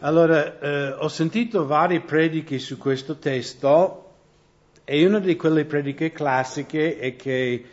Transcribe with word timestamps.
Allora, 0.00 0.60
eh, 0.60 0.92
ho 0.92 1.08
sentito 1.08 1.66
vari 1.66 2.00
prediche 2.00 2.60
su 2.60 2.78
questo 2.78 3.16
testo 3.16 4.04
e 4.84 5.04
una 5.04 5.18
di 5.18 5.34
quelle 5.34 5.64
prediche 5.64 6.12
classiche 6.12 6.98
è 6.98 7.16
che 7.16 7.64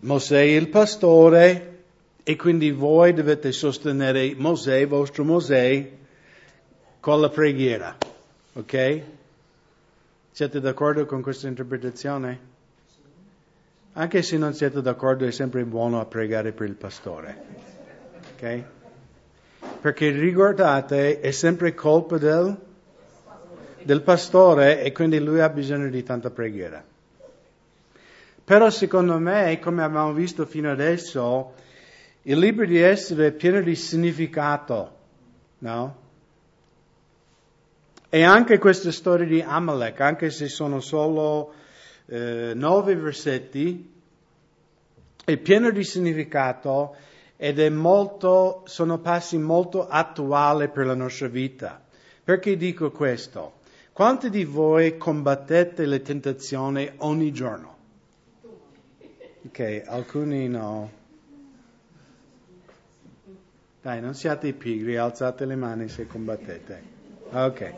Mosè 0.00 0.36
è 0.36 0.42
il 0.42 0.68
pastore 0.68 1.84
e 2.22 2.36
quindi 2.36 2.70
voi 2.70 3.14
dovete 3.14 3.50
sostenere 3.50 4.34
Mosè, 4.36 4.86
vostro 4.86 5.24
Mosè, 5.24 5.90
con 7.00 7.22
la 7.22 7.30
preghiera. 7.30 7.96
Ok? 8.52 9.02
Siete 10.32 10.60
d'accordo 10.60 11.06
con 11.06 11.22
questa 11.22 11.48
interpretazione? 11.48 12.52
Anche 13.94 14.20
se 14.20 14.36
non 14.36 14.52
siete 14.52 14.82
d'accordo 14.82 15.24
è 15.24 15.30
sempre 15.30 15.64
buono 15.64 15.98
a 15.98 16.04
pregare 16.04 16.52
per 16.52 16.68
il 16.68 16.74
pastore. 16.74 17.42
Ok? 18.34 18.64
Perché 19.84 20.08
ricordate, 20.08 21.20
è 21.20 21.30
sempre 21.30 21.74
colpa 21.74 22.16
del, 22.16 22.56
del 23.82 24.00
pastore 24.00 24.80
e 24.80 24.92
quindi 24.92 25.18
lui 25.20 25.40
ha 25.40 25.50
bisogno 25.50 25.90
di 25.90 26.02
tanta 26.02 26.30
preghiera. 26.30 26.82
Però 28.42 28.70
secondo 28.70 29.18
me, 29.18 29.58
come 29.60 29.82
abbiamo 29.82 30.14
visto 30.14 30.46
fino 30.46 30.70
adesso, 30.70 31.52
il 32.22 32.38
libro 32.38 32.64
di 32.64 32.80
essere 32.80 33.26
è 33.26 33.32
pieno 33.32 33.60
di 33.60 33.76
significato, 33.76 34.96
no? 35.58 35.96
E 38.08 38.22
anche 38.22 38.56
questa 38.56 38.90
storia 38.90 39.26
di 39.26 39.42
Amalek, 39.42 40.00
anche 40.00 40.30
se 40.30 40.48
sono 40.48 40.80
solo 40.80 41.52
eh, 42.06 42.52
nove 42.54 42.96
versetti, 42.96 43.92
è 45.26 45.36
pieno 45.36 45.68
di 45.68 45.84
significato 45.84 46.96
ed 47.44 47.58
è 47.58 47.68
molto, 47.68 48.62
sono 48.64 49.00
passi 49.00 49.36
molto 49.36 49.86
attuali 49.86 50.70
per 50.70 50.86
la 50.86 50.94
nostra 50.94 51.28
vita. 51.28 51.78
Perché 52.24 52.56
dico 52.56 52.90
questo? 52.90 53.56
Quanti 53.92 54.30
di 54.30 54.44
voi 54.44 54.96
combattete 54.96 55.84
le 55.84 56.00
tentazioni 56.00 56.90
ogni 57.00 57.32
giorno? 57.32 57.76
Ok, 59.46 59.82
alcuni 59.84 60.48
no. 60.48 60.90
Dai, 63.82 64.00
non 64.00 64.14
siate 64.14 64.54
pigri, 64.54 64.96
alzate 64.96 65.44
le 65.44 65.56
mani 65.56 65.90
se 65.90 66.06
combattete. 66.06 66.82
Ok. 67.30 67.72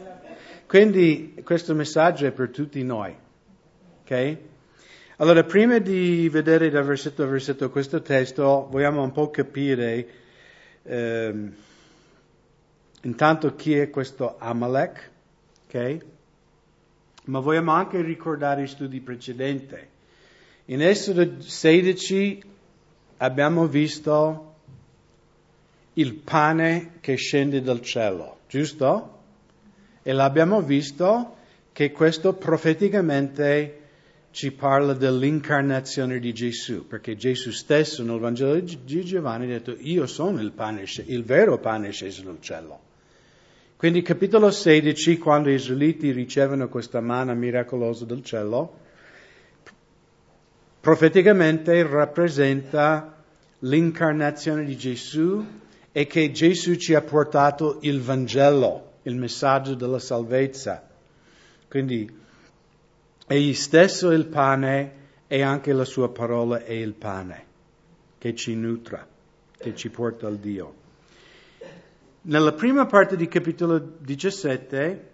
Quindi 0.69 1.43
questo 1.45 1.75
messaggio 1.75 2.27
è 2.27 2.31
per 2.31 2.51
tutti 2.51 2.85
noi. 2.85 3.13
Ok? 4.03 4.37
Allora, 5.19 5.45
prima 5.45 5.79
di 5.79 6.29
vedere 6.29 6.69
da 6.69 6.83
versetto 6.83 7.23
a 7.23 7.27
versetto 7.27 7.71
questo 7.71 8.03
testo, 8.03 8.69
vogliamo 8.71 9.03
un 9.03 9.13
po' 9.13 9.31
capire 9.31 10.07
ehm, 10.83 11.55
intanto 13.01 13.55
chi 13.55 13.79
è 13.79 13.89
questo 13.89 14.37
Amalek, 14.39 15.11
ok? 15.65 15.99
Ma 17.25 17.39
vogliamo 17.39 17.73
anche 17.73 18.03
ricordare 18.03 18.65
i 18.65 18.67
studi 18.67 19.01
precedenti. 19.01 19.79
In 20.67 20.83
Esodo 20.83 21.41
16 21.41 22.43
abbiamo 23.17 23.67
visto 23.67 24.55
il 25.95 26.13
pane 26.13 26.99
che 27.01 27.15
scende 27.15 27.63
dal 27.63 27.81
cielo, 27.81 28.41
giusto? 28.49 29.19
E 30.03 30.13
l'abbiamo 30.13 30.61
visto 30.61 31.37
che 31.73 31.91
questo 31.91 32.35
profeticamente 32.35 33.85
ci 34.37 34.53
parla 34.53 34.93
dell'incarnazione 34.93 36.19
di 36.19 36.35
Gesù, 36.35 36.87
perché 36.87 37.17
Gesù 37.17 37.51
stesso 37.53 38.03
nel 38.03 38.19
Vangelo 38.19 38.61
di 38.61 39.03
Giovanni 39.03 39.47
ha 39.47 39.49
detto 39.49 39.75
io 39.79 40.07
sono 40.07 40.43
il 40.43 40.53
pane, 40.53 40.85
il 41.07 41.25
vero 41.25 41.57
pane 41.57 41.91
sceso 41.91 42.21
dal 42.21 42.37
cielo. 42.41 42.79
Quindi 43.79 44.03
capitolo 44.03 44.51
16, 44.51 45.17
quando 45.17 45.49
gli 45.49 45.55
israeliti 45.55 46.11
ricevono 46.11 46.69
questa 46.69 47.01
manna 47.01 47.33
miracolosa 47.33 48.05
dal 48.05 48.23
cielo, 48.23 48.79
profeticamente 50.83 51.83
rappresenta 51.87 53.25
l'incarnazione 53.61 54.67
di 54.67 54.77
Gesù 54.77 55.47
e 55.91 56.07
che 56.07 56.31
Gesù 56.31 56.75
ci 56.75 56.93
ha 56.93 57.01
portato 57.01 57.79
il 57.81 58.03
Vangelo, 58.03 58.97
il 59.05 59.17
messaggio 59.17 59.75
della 59.75 59.99
salvezza. 59.99 60.87
Quindi 61.69 62.25
Egli 63.29 63.55
stesso 63.55 64.11
è 64.11 64.15
il 64.15 64.27
pane 64.27 64.93
e 65.27 65.43
anche 65.43 65.73
la 65.73 65.85
sua 65.85 66.11
parola 66.11 66.63
è 66.63 66.73
il 66.73 66.95
pane 66.95 67.45
che 68.19 68.35
ci 68.37 68.55
nutra, 68.55 69.07
che 69.59 69.75
ci 69.75 69.91
porta 69.91 70.29
al 70.29 70.39
Dio. 70.39 70.75
Nella 72.23 72.53
prima 72.53 72.87
parte 72.87 73.17
di 73.17 73.27
capitolo 73.27 73.79
17 73.79 75.11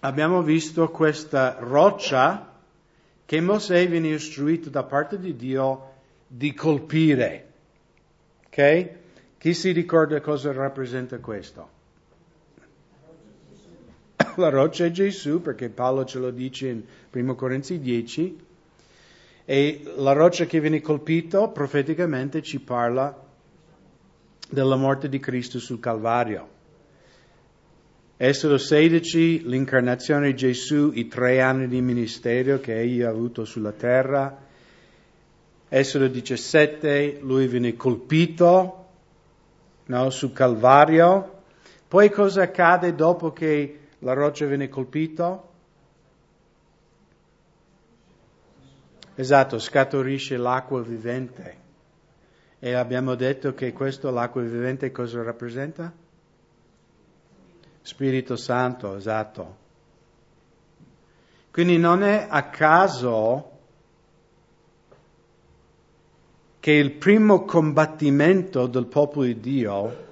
abbiamo 0.00 0.42
visto 0.42 0.90
questa 0.90 1.56
roccia 1.60 2.52
che 3.26 3.40
Mosè 3.40 3.86
viene 3.88 4.08
istruito 4.08 4.70
da 4.70 4.84
parte 4.84 5.18
di 5.18 5.36
Dio 5.36 5.92
di 6.26 6.54
colpire. 6.54 7.52
Ok? 8.46 8.88
Chi 9.38 9.52
si 9.52 9.72
ricorda 9.72 10.20
cosa 10.20 10.52
rappresenta 10.52 11.18
questo? 11.18 11.73
La 14.36 14.48
roccia 14.48 14.84
è 14.84 14.90
Gesù, 14.90 15.40
perché 15.40 15.68
Paolo 15.68 16.04
ce 16.04 16.18
lo 16.18 16.30
dice 16.30 16.68
in 16.68 16.82
1 17.10 17.34
Corinzi 17.34 17.80
10, 17.80 18.38
e 19.44 19.82
la 19.96 20.12
roccia 20.12 20.46
che 20.46 20.60
viene 20.60 20.80
colpita 20.80 21.48
profeticamente 21.48 22.42
ci 22.42 22.60
parla 22.60 23.22
della 24.48 24.76
morte 24.76 25.08
di 25.08 25.18
Cristo 25.18 25.58
sul 25.58 25.80
Calvario. 25.80 26.48
Esodo 28.16 28.58
16, 28.58 29.48
l'incarnazione 29.48 30.28
di 30.28 30.36
Gesù, 30.36 30.92
i 30.94 31.08
tre 31.08 31.40
anni 31.40 31.66
di 31.66 31.80
ministero 31.80 32.60
che 32.60 32.78
egli 32.78 33.02
ha 33.02 33.10
avuto 33.10 33.44
sulla 33.44 33.72
terra. 33.72 34.42
Esodo 35.68 36.06
17, 36.06 37.18
lui 37.20 37.48
viene 37.48 37.74
colpito 37.74 38.86
no, 39.86 40.10
sul 40.10 40.32
Calvario. 40.32 41.42
Poi 41.88 42.08
cosa 42.10 42.42
accade 42.42 42.94
dopo 42.94 43.32
che 43.32 43.80
la 44.04 44.12
roccia 44.12 44.44
viene 44.44 44.68
colpita? 44.68 45.42
Esatto, 49.14 49.58
scaturisce 49.58 50.36
l'acqua 50.36 50.82
vivente. 50.82 51.62
E 52.58 52.74
abbiamo 52.74 53.14
detto 53.14 53.54
che 53.54 53.72
questo, 53.72 54.10
l'acqua 54.10 54.42
vivente, 54.42 54.90
cosa 54.90 55.22
rappresenta? 55.22 55.90
Spirito 57.80 58.36
Santo, 58.36 58.94
esatto. 58.96 59.56
Quindi 61.50 61.78
non 61.78 62.02
è 62.02 62.26
a 62.28 62.50
caso 62.50 63.50
che 66.60 66.72
il 66.72 66.92
primo 66.92 67.44
combattimento 67.44 68.66
del 68.66 68.86
popolo 68.86 69.24
di 69.24 69.40
Dio 69.40 70.06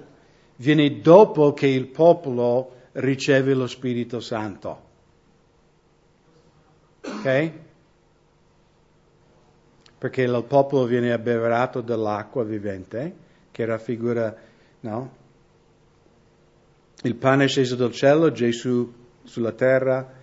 viene 0.55 0.99
dopo 0.99 1.53
che 1.53 1.67
il 1.67 1.87
popolo 1.87 2.81
riceve 2.93 3.53
lo 3.53 3.67
Spirito 3.67 4.19
Santo. 4.19 4.91
Ok? 7.05 7.51
Perché 9.97 10.21
il 10.21 10.43
popolo 10.47 10.85
viene 10.85 11.11
abbeverato 11.11 11.81
dall'acqua 11.81 12.43
vivente, 12.43 13.15
che 13.51 13.65
raffigura, 13.65 14.35
no? 14.81 15.21
Il 17.03 17.15
pane 17.15 17.47
sceso 17.47 17.75
dal 17.75 17.91
cielo, 17.91 18.31
Gesù 18.31 18.93
sulla 19.23 19.51
terra, 19.51 20.21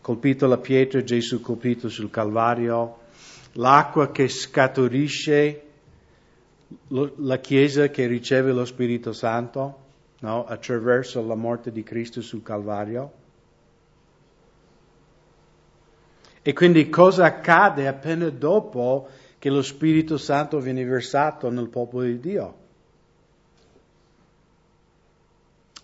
colpito 0.00 0.46
la 0.46 0.58
pietra, 0.58 1.02
Gesù 1.02 1.40
colpito 1.40 1.88
sul 1.88 2.10
Calvario, 2.10 2.98
l'acqua 3.52 4.10
che 4.10 4.28
scaturisce, 4.28 5.62
la 6.88 7.38
Chiesa 7.38 7.88
che 7.88 8.06
riceve 8.06 8.52
lo 8.52 8.64
Spirito 8.64 9.12
Santo, 9.12 9.88
no? 10.20 10.44
attraverso 10.46 11.24
la 11.24 11.34
morte 11.34 11.70
di 11.70 11.82
Cristo 11.82 12.22
sul 12.22 12.42
Calvario. 12.42 13.18
E 16.42 16.52
quindi 16.54 16.88
cosa 16.88 17.26
accade 17.26 17.86
appena 17.86 18.30
dopo 18.30 19.08
che 19.38 19.50
lo 19.50 19.62
Spirito 19.62 20.16
Santo 20.16 20.58
viene 20.58 20.84
versato 20.84 21.50
nel 21.50 21.68
popolo 21.68 22.04
di 22.04 22.18
Dio? 22.18 22.58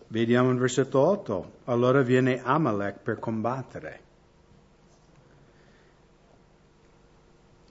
Vediamo 0.08 0.50
in 0.50 0.58
versetto 0.58 1.00
8. 1.00 1.52
Allora 1.64 2.00
viene 2.00 2.40
Amalek 2.42 2.98
per 3.02 3.18
combattere. 3.18 4.05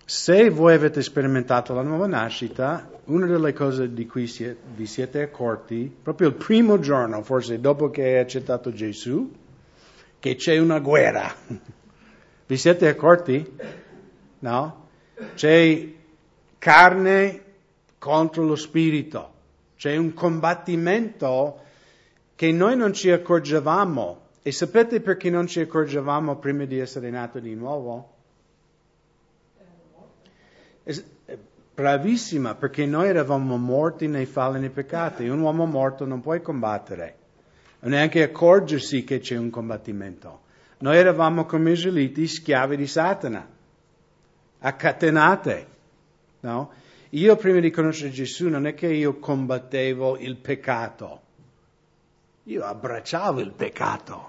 Se 0.07 0.51
voi 0.51 0.75
avete 0.75 1.01
sperimentato 1.01 1.73
la 1.73 1.81
nuova 1.81 2.05
nascita, 2.05 2.87
una 3.05 3.25
delle 3.25 3.53
cose 3.53 3.91
di 3.91 4.05
cui 4.05 4.31
vi 4.75 4.85
siete 4.85 5.23
accorti, 5.23 5.91
proprio 5.99 6.27
il 6.27 6.35
primo 6.35 6.77
giorno, 6.77 7.23
forse 7.23 7.59
dopo 7.59 7.89
che 7.89 8.03
hai 8.03 8.19
accettato 8.19 8.71
Gesù, 8.71 9.33
che 10.19 10.35
c'è 10.35 10.59
una 10.59 10.77
guerra. 10.77 11.33
Vi 12.45 12.55
siete 12.55 12.87
accorti? 12.87 13.57
No? 14.39 14.87
C'è 15.33 15.87
carne 16.59 17.43
contro 17.97 18.43
lo 18.43 18.55
spirito, 18.55 19.33
c'è 19.75 19.97
un 19.97 20.13
combattimento 20.13 21.61
che 22.35 22.51
noi 22.51 22.77
non 22.77 22.93
ci 22.93 23.09
accorgevamo. 23.09 24.21
E 24.43 24.51
sapete 24.51 25.01
perché 25.01 25.31
non 25.31 25.47
ci 25.47 25.61
accorgevamo 25.61 26.35
prima 26.35 26.65
di 26.65 26.77
essere 26.77 27.09
nati 27.09 27.41
di 27.41 27.55
nuovo? 27.55 28.14
Bravissima, 31.75 32.55
perché 32.55 32.85
noi 32.85 33.09
eravamo 33.09 33.57
morti 33.57 34.07
nei 34.07 34.25
falli 34.25 34.59
nei 34.59 34.69
peccati. 34.69 35.27
Un 35.27 35.39
uomo 35.39 35.65
morto 35.65 36.05
non 36.05 36.21
può 36.21 36.39
combattere, 36.39 37.15
neanche 37.81 38.23
accorgersi 38.23 39.03
che 39.03 39.19
c'è 39.19 39.35
un 39.35 39.49
combattimento. 39.49 40.43
Noi 40.79 40.97
eravamo 40.97 41.45
come 41.45 41.71
israeliti 41.71 42.27
schiavi 42.27 42.77
di 42.77 42.87
Satana, 42.87 43.47
accatenate. 44.59 45.67
No? 46.41 46.71
Io 47.09 47.35
prima 47.35 47.59
di 47.59 47.71
conoscere 47.71 48.11
Gesù 48.11 48.49
non 48.49 48.67
è 48.67 48.73
che 48.73 48.87
io 48.87 49.19
combattevo 49.19 50.17
il 50.17 50.37
peccato, 50.37 51.21
io 52.43 52.63
abbracciavo 52.63 53.39
il 53.39 53.51
peccato, 53.51 54.27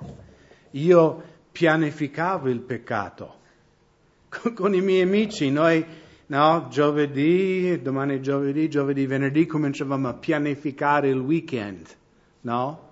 io 0.73 1.23
pianificavo 1.53 2.49
il 2.49 2.61
peccato. 2.61 3.35
Con, 4.29 4.53
con 4.55 4.75
i 4.75 4.81
miei 4.81 5.03
amici 5.03 5.51
noi, 5.51 5.85
no, 6.27 6.67
giovedì, 6.71 7.81
domani 7.81 8.21
giovedì, 8.21 8.69
giovedì, 8.69 9.07
venerdì 9.07 9.47
cominciavamo 9.47 10.09
a 10.09 10.15
pianificare 10.15 11.09
il 11.09 11.19
weekend, 11.19 11.87
no? 12.43 12.85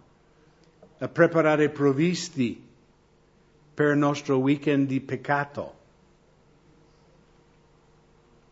A 0.98 1.08
preparare 1.08 1.70
provvisti 1.70 2.62
per 3.75 3.92
il 3.92 3.98
nostro 3.98 4.38
weekend 4.38 4.86
di 4.86 5.00
peccato. 5.00 5.82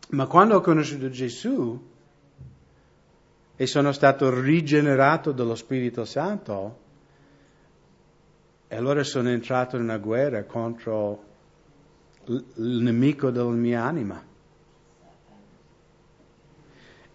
Ma 0.09 0.27
quando 0.27 0.57
ho 0.57 0.61
conosciuto 0.61 1.09
Gesù, 1.09 1.91
e 3.55 3.67
sono 3.67 3.91
stato 3.91 4.39
rigenerato 4.41 5.31
dallo 5.31 5.55
Spirito 5.55 6.05
Santo, 6.05 6.79
e 8.67 8.75
allora 8.75 9.03
sono 9.03 9.29
entrato 9.29 9.75
in 9.75 9.83
una 9.83 9.97
guerra 9.97 10.43
contro 10.43 11.23
il 12.25 12.81
nemico 12.81 13.29
della 13.29 13.49
mia 13.49 13.83
anima. 13.83 14.31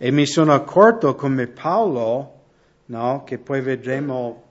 E 0.00 0.12
mi 0.12 0.26
sono 0.26 0.52
accorto 0.52 1.16
come 1.16 1.48
Paolo, 1.48 2.34
no, 2.86 3.24
che 3.24 3.38
poi 3.38 3.60
vedremo 3.60 4.44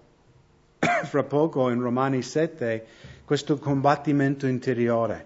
fra 0.78 1.24
poco 1.24 1.70
in 1.70 1.82
Romani 1.82 2.22
7, 2.22 2.86
questo 3.24 3.58
combattimento 3.58 4.46
interiore. 4.46 5.26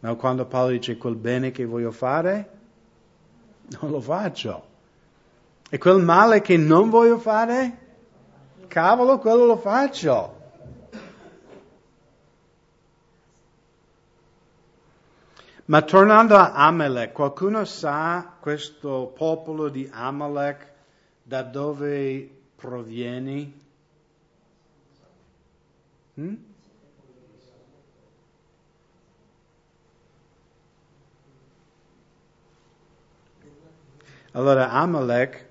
Ma 0.00 0.14
quando 0.14 0.44
Paolo 0.44 0.72
dice 0.72 0.98
quel 0.98 1.14
bene 1.14 1.52
che 1.52 1.64
voglio 1.64 1.90
fare, 1.90 2.50
non 3.80 3.90
lo 3.90 4.00
faccio. 4.02 4.66
E 5.70 5.78
quel 5.78 6.02
male 6.02 6.42
che 6.42 6.58
non 6.58 6.90
voglio 6.90 7.18
fare, 7.18 7.78
cavolo, 8.68 9.18
quello 9.18 9.46
lo 9.46 9.56
faccio. 9.56 10.40
Ma 15.72 15.80
tornando 15.80 16.36
a 16.36 16.52
Amalek, 16.52 17.12
qualcuno 17.12 17.64
sa 17.64 18.36
questo 18.38 19.10
popolo 19.16 19.70
di 19.70 19.88
Amalek 19.90 20.70
da 21.22 21.40
dove 21.40 22.28
proviene? 22.56 23.52
Hmm? 26.12 26.34
Allora 34.32 34.72
Amalek 34.72 35.46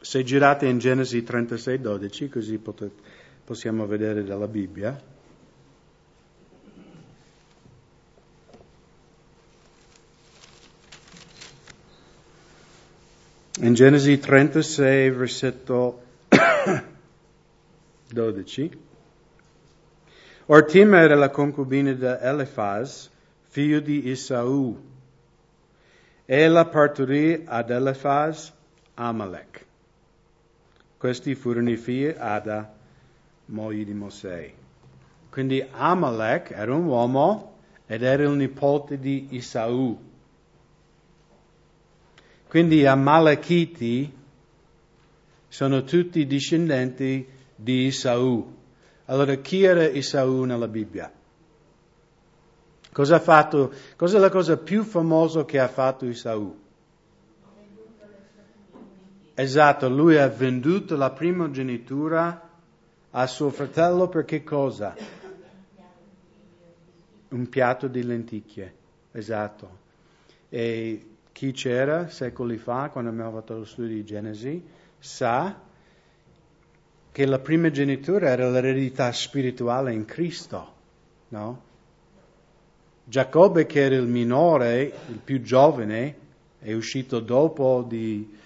se 0.00 0.24
girate 0.24 0.66
in 0.66 0.78
Genesi 0.80 1.22
36, 1.22 1.80
12, 1.80 2.28
così 2.28 2.58
potete, 2.58 3.00
possiamo 3.44 3.86
vedere 3.86 4.24
dalla 4.24 4.48
Bibbia. 4.48 5.11
In 13.62 13.74
Genesi 13.74 14.18
36, 14.18 15.10
versetto 15.10 16.02
12. 18.10 18.70
Ortima 20.46 20.98
era 20.98 21.14
la 21.14 21.30
concubina 21.30 21.92
di 21.92 22.04
Elifaz, 22.04 23.08
figlio 23.46 23.78
di 23.78 24.08
Isaù. 24.08 24.76
Ella 26.24 26.64
partorì 26.64 27.44
ad 27.46 27.70
Elifaz 27.70 28.52
Amalek. 28.94 29.64
Questi 30.98 31.36
furono 31.36 31.70
i 31.70 31.76
figli 31.76 32.12
Ada, 32.18 32.68
moglie 33.44 33.84
di 33.84 33.94
Mosè. 33.94 34.52
Quindi 35.30 35.64
Amalek 35.70 36.50
era 36.50 36.74
un 36.74 36.86
uomo 36.86 37.58
ed 37.86 38.02
era 38.02 38.24
il 38.24 38.30
nipote 38.30 38.98
di 38.98 39.28
Isaù. 39.30 40.10
Quindi 42.52 42.84
Amalekiti 42.84 44.12
sono 45.48 45.84
tutti 45.84 46.26
discendenti 46.26 47.26
di 47.56 47.86
Isaù. 47.86 48.56
Allora 49.06 49.36
chi 49.36 49.62
era 49.62 49.88
Isaù 49.88 50.44
nella 50.44 50.68
Bibbia? 50.68 51.10
Cosa 52.92 53.16
ha 53.16 53.20
fatto? 53.20 53.72
Cos'è 53.96 54.18
la 54.18 54.28
cosa 54.28 54.58
più 54.58 54.84
famosa 54.84 55.46
che 55.46 55.58
ha 55.58 55.68
fatto 55.68 56.04
Isaù? 56.04 56.54
Esatto, 59.32 59.88
lui 59.88 60.18
ha 60.18 60.28
venduto 60.28 60.94
la 60.94 61.10
primogenitura 61.10 62.50
a 63.12 63.26
suo 63.28 63.48
fratello 63.48 64.08
per 64.08 64.26
che 64.26 64.44
cosa? 64.44 64.94
Un 67.28 67.48
piatto 67.48 67.88
di 67.88 68.02
lenticchie, 68.02 68.74
esatto. 69.12 69.78
E 70.50 71.06
chi 71.32 71.52
c'era 71.52 72.08
secoli 72.08 72.56
fa, 72.56 72.90
quando 72.90 73.10
abbiamo 73.10 73.32
fatto 73.32 73.58
lo 73.58 73.64
studio 73.64 73.94
di 73.94 74.04
Genesi, 74.04 74.62
sa 74.98 75.60
che 77.10 77.26
la 77.26 77.38
primogenitura 77.38 78.28
era 78.30 78.48
l'eredità 78.48 79.10
spirituale 79.12 79.92
in 79.92 80.04
Cristo, 80.04 80.72
no? 81.28 81.70
Giacobbe, 83.04 83.66
che 83.66 83.80
era 83.80 83.96
il 83.96 84.06
minore, 84.06 84.94
il 85.08 85.18
più 85.22 85.42
giovane, 85.42 86.16
è 86.58 86.72
uscito 86.72 87.18
dopo 87.18 87.84
di 87.86 88.38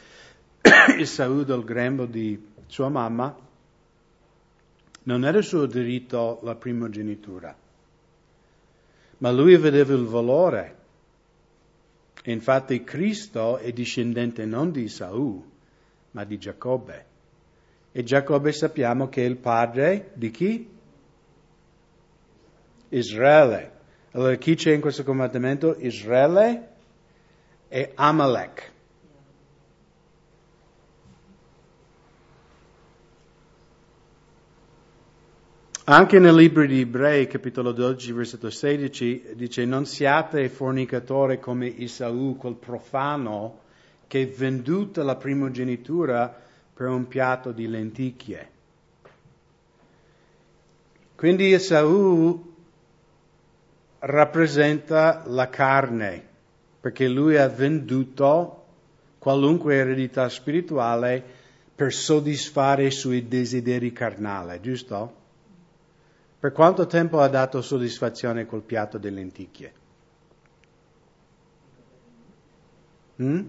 Saud 1.04 1.44
del 1.44 1.62
grembo 1.62 2.06
di 2.06 2.52
sua 2.66 2.88
mamma, 2.88 3.36
non 5.04 5.24
era 5.24 5.40
suo 5.42 5.66
diritto 5.66 6.40
la 6.42 6.54
primogenitura, 6.54 7.54
ma 9.18 9.30
lui 9.30 9.56
vedeva 9.56 9.94
il 9.94 10.04
valore. 10.04 10.75
Infatti 12.28 12.82
Cristo 12.82 13.58
è 13.58 13.72
discendente 13.72 14.44
non 14.44 14.72
di 14.72 14.88
Saù, 14.88 15.44
ma 16.12 16.24
di 16.24 16.38
Giacobbe. 16.38 17.04
E 17.92 18.02
Giacobbe 18.02 18.52
sappiamo 18.52 19.08
che 19.08 19.22
è 19.22 19.26
il 19.26 19.36
padre 19.36 20.10
di 20.14 20.30
chi? 20.30 20.68
Israele. 22.88 23.72
Allora 24.12 24.34
chi 24.36 24.54
c'è 24.54 24.72
in 24.72 24.80
questo 24.80 25.04
combattimento? 25.04 25.76
Israele 25.78 26.68
e 27.68 27.92
Amalek. 27.94 28.72
Anche 35.88 36.18
nel 36.18 36.34
libro 36.34 36.66
di 36.66 36.80
Ebrei, 36.80 37.28
capitolo 37.28 37.70
12, 37.70 38.10
versetto 38.10 38.50
16, 38.50 39.34
dice 39.36 39.64
non 39.64 39.86
siate 39.86 40.48
fornicatori 40.48 41.38
come 41.38 41.68
Isaù, 41.68 42.36
quel 42.36 42.56
profano 42.56 43.60
che 44.08 44.26
venduta 44.26 45.04
la 45.04 45.14
primogenitura 45.14 46.42
per 46.74 46.88
un 46.88 47.06
piatto 47.06 47.52
di 47.52 47.68
lenticchie. 47.68 48.50
Quindi 51.14 51.52
Esaù 51.52 52.54
rappresenta 54.00 55.22
la 55.26 55.48
carne, 55.48 56.20
perché 56.80 57.06
lui 57.06 57.36
ha 57.36 57.46
venduto 57.46 58.64
qualunque 59.20 59.76
eredità 59.76 60.28
spirituale 60.28 61.22
per 61.76 61.92
soddisfare 61.92 62.86
i 62.86 62.90
suoi 62.90 63.28
desideri 63.28 63.92
carnali, 63.92 64.60
giusto? 64.60 65.22
Per 66.46 66.54
quanto 66.54 66.86
tempo 66.86 67.18
ha 67.18 67.26
dato 67.26 67.60
soddisfazione 67.60 68.46
col 68.46 68.62
piatto 68.62 68.98
di 68.98 69.10
lenticchie? 69.10 69.72
Mm? 73.20 73.40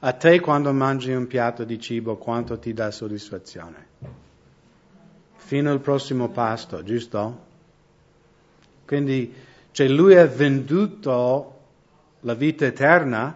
A 0.00 0.12
te 0.12 0.38
quando 0.40 0.70
mangi 0.74 1.14
un 1.14 1.26
piatto 1.26 1.64
di 1.64 1.80
cibo, 1.80 2.18
quanto 2.18 2.58
ti 2.58 2.74
dà 2.74 2.90
soddisfazione? 2.90 3.86
Fino 5.36 5.70
al 5.70 5.80
prossimo 5.80 6.28
pasto, 6.28 6.82
giusto? 6.82 7.44
Quindi, 8.84 9.32
cioè 9.70 9.88
lui 9.88 10.14
ha 10.14 10.26
venduto 10.26 11.60
la 12.20 12.34
vita 12.34 12.66
eterna 12.66 13.34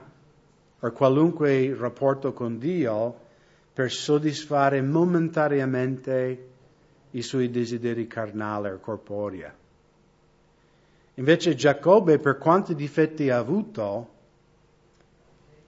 o 0.78 0.90
qualunque 0.90 1.74
rapporto 1.74 2.34
con 2.34 2.58
Dio 2.58 3.18
per 3.72 3.90
soddisfare 3.90 4.82
momentaneamente 4.82 6.48
i 7.14 7.22
suoi 7.22 7.50
desideri 7.50 8.06
carnali 8.06 8.68
o 8.68 8.78
corporei. 8.78 9.50
Invece 11.14 11.54
Giacobbe, 11.54 12.18
per 12.18 12.38
quanti 12.38 12.74
difetti 12.74 13.30
ha 13.30 13.38
avuto, 13.38 14.12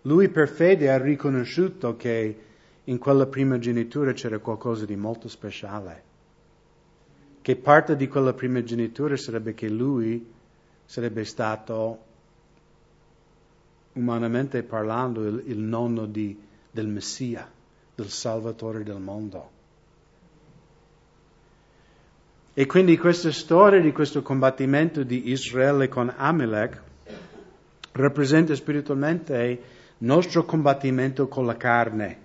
lui 0.02 0.28
per 0.28 0.48
fede 0.48 0.90
ha 0.90 0.98
riconosciuto 0.98 1.96
che 1.96 2.40
in 2.82 2.98
quella 2.98 3.26
primogenitura 3.26 4.12
c'era 4.12 4.38
qualcosa 4.38 4.84
di 4.84 4.96
molto 4.96 5.28
speciale, 5.28 6.02
che 7.42 7.56
parte 7.56 7.94
di 7.94 8.08
quella 8.08 8.32
primogenitura 8.32 9.16
sarebbe 9.16 9.54
che 9.54 9.68
lui 9.68 10.34
sarebbe 10.84 11.24
stato, 11.24 12.04
umanamente 13.92 14.62
parlando, 14.64 15.26
il, 15.26 15.42
il 15.46 15.58
nonno 15.58 16.06
di, 16.06 16.36
del 16.70 16.88
Messia, 16.88 17.48
del 17.94 18.08
Salvatore 18.08 18.82
del 18.82 19.00
mondo. 19.00 19.55
E 22.58 22.64
quindi 22.64 22.96
questa 22.96 23.32
storia 23.32 23.82
di 23.82 23.92
questo 23.92 24.22
combattimento 24.22 25.02
di 25.02 25.28
Israele 25.28 25.88
con 25.88 26.10
Amalek 26.16 26.80
rappresenta 27.92 28.54
spiritualmente 28.54 29.36
il 29.42 29.58
nostro 29.98 30.46
combattimento 30.46 31.28
con 31.28 31.44
la 31.44 31.58
carne. 31.58 32.18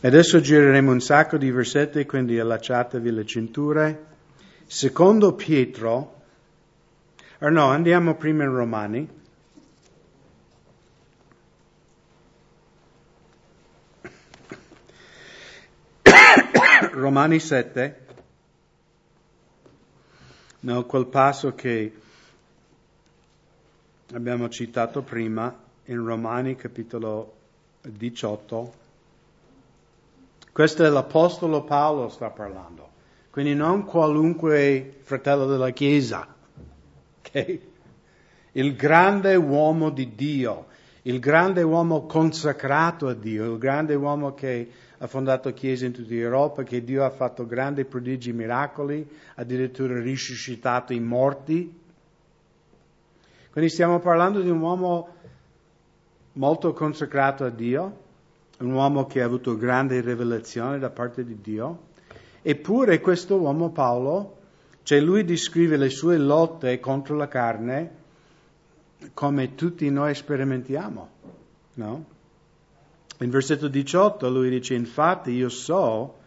Adesso 0.00 0.40
gireremo 0.40 0.90
un 0.90 1.00
sacco 1.00 1.36
di 1.36 1.50
versetti, 1.50 2.06
quindi 2.06 2.40
allacciatevi 2.40 3.10
le 3.10 3.26
cinture. 3.26 4.06
Secondo 4.64 5.34
Pietro, 5.34 6.22
o 7.40 7.48
no, 7.50 7.66
andiamo 7.66 8.14
prima 8.14 8.44
in 8.44 8.54
Romani. 8.54 9.17
Romani 16.98 17.38
7, 17.38 18.06
no, 20.60 20.84
quel 20.84 21.06
passo 21.06 21.54
che 21.54 21.92
abbiamo 24.14 24.48
citato 24.48 25.02
prima, 25.02 25.56
in 25.84 26.04
Romani 26.04 26.56
capitolo 26.56 27.34
18. 27.82 28.72
Questo 30.50 30.84
è 30.84 30.88
l'Apostolo 30.88 31.62
Paolo 31.62 32.08
sta 32.08 32.30
parlando, 32.30 32.88
quindi 33.30 33.54
non 33.54 33.84
qualunque 33.84 34.98
fratello 35.02 35.46
della 35.46 35.70
Chiesa, 35.70 36.26
okay? 37.18 37.70
il 38.52 38.74
grande 38.74 39.36
uomo 39.36 39.90
di 39.90 40.16
Dio, 40.16 40.66
il 41.02 41.20
grande 41.20 41.62
uomo 41.62 42.06
consacrato 42.06 43.06
a 43.06 43.14
Dio, 43.14 43.52
il 43.52 43.58
grande 43.58 43.94
uomo 43.94 44.34
che 44.34 44.68
ha 44.98 45.06
fondato 45.06 45.52
chiese 45.52 45.86
in 45.86 45.92
tutta 45.92 46.12
Europa, 46.12 46.64
che 46.64 46.82
Dio 46.82 47.04
ha 47.04 47.10
fatto 47.10 47.46
grandi 47.46 47.84
prodigi, 47.84 48.32
miracoli, 48.32 49.08
addirittura 49.36 50.00
risuscitato 50.00 50.92
i 50.92 51.00
morti. 51.00 51.80
Quindi 53.50 53.70
stiamo 53.70 54.00
parlando 54.00 54.40
di 54.40 54.50
un 54.50 54.60
uomo 54.60 55.08
molto 56.32 56.72
consacrato 56.72 57.44
a 57.44 57.50
Dio, 57.50 58.06
un 58.58 58.72
uomo 58.72 59.06
che 59.06 59.22
ha 59.22 59.24
avuto 59.24 59.56
grande 59.56 60.00
rivelazione 60.00 60.78
da 60.78 60.90
parte 60.90 61.24
di 61.24 61.40
Dio, 61.40 61.86
eppure 62.42 63.00
questo 63.00 63.36
uomo 63.36 63.70
Paolo, 63.70 64.36
cioè 64.82 65.00
lui 65.00 65.24
descrive 65.24 65.76
le 65.76 65.90
sue 65.90 66.18
lotte 66.18 66.80
contro 66.80 67.14
la 67.16 67.28
carne 67.28 67.90
come 69.14 69.54
tutti 69.54 69.88
noi 69.90 70.14
sperimentiamo, 70.14 71.08
no? 71.74 72.04
In 73.20 73.30
versetto 73.30 73.68
18 73.68 74.30
lui 74.30 74.48
dice, 74.48 74.74
infatti 74.74 75.32
io 75.32 75.48
so 75.48 76.18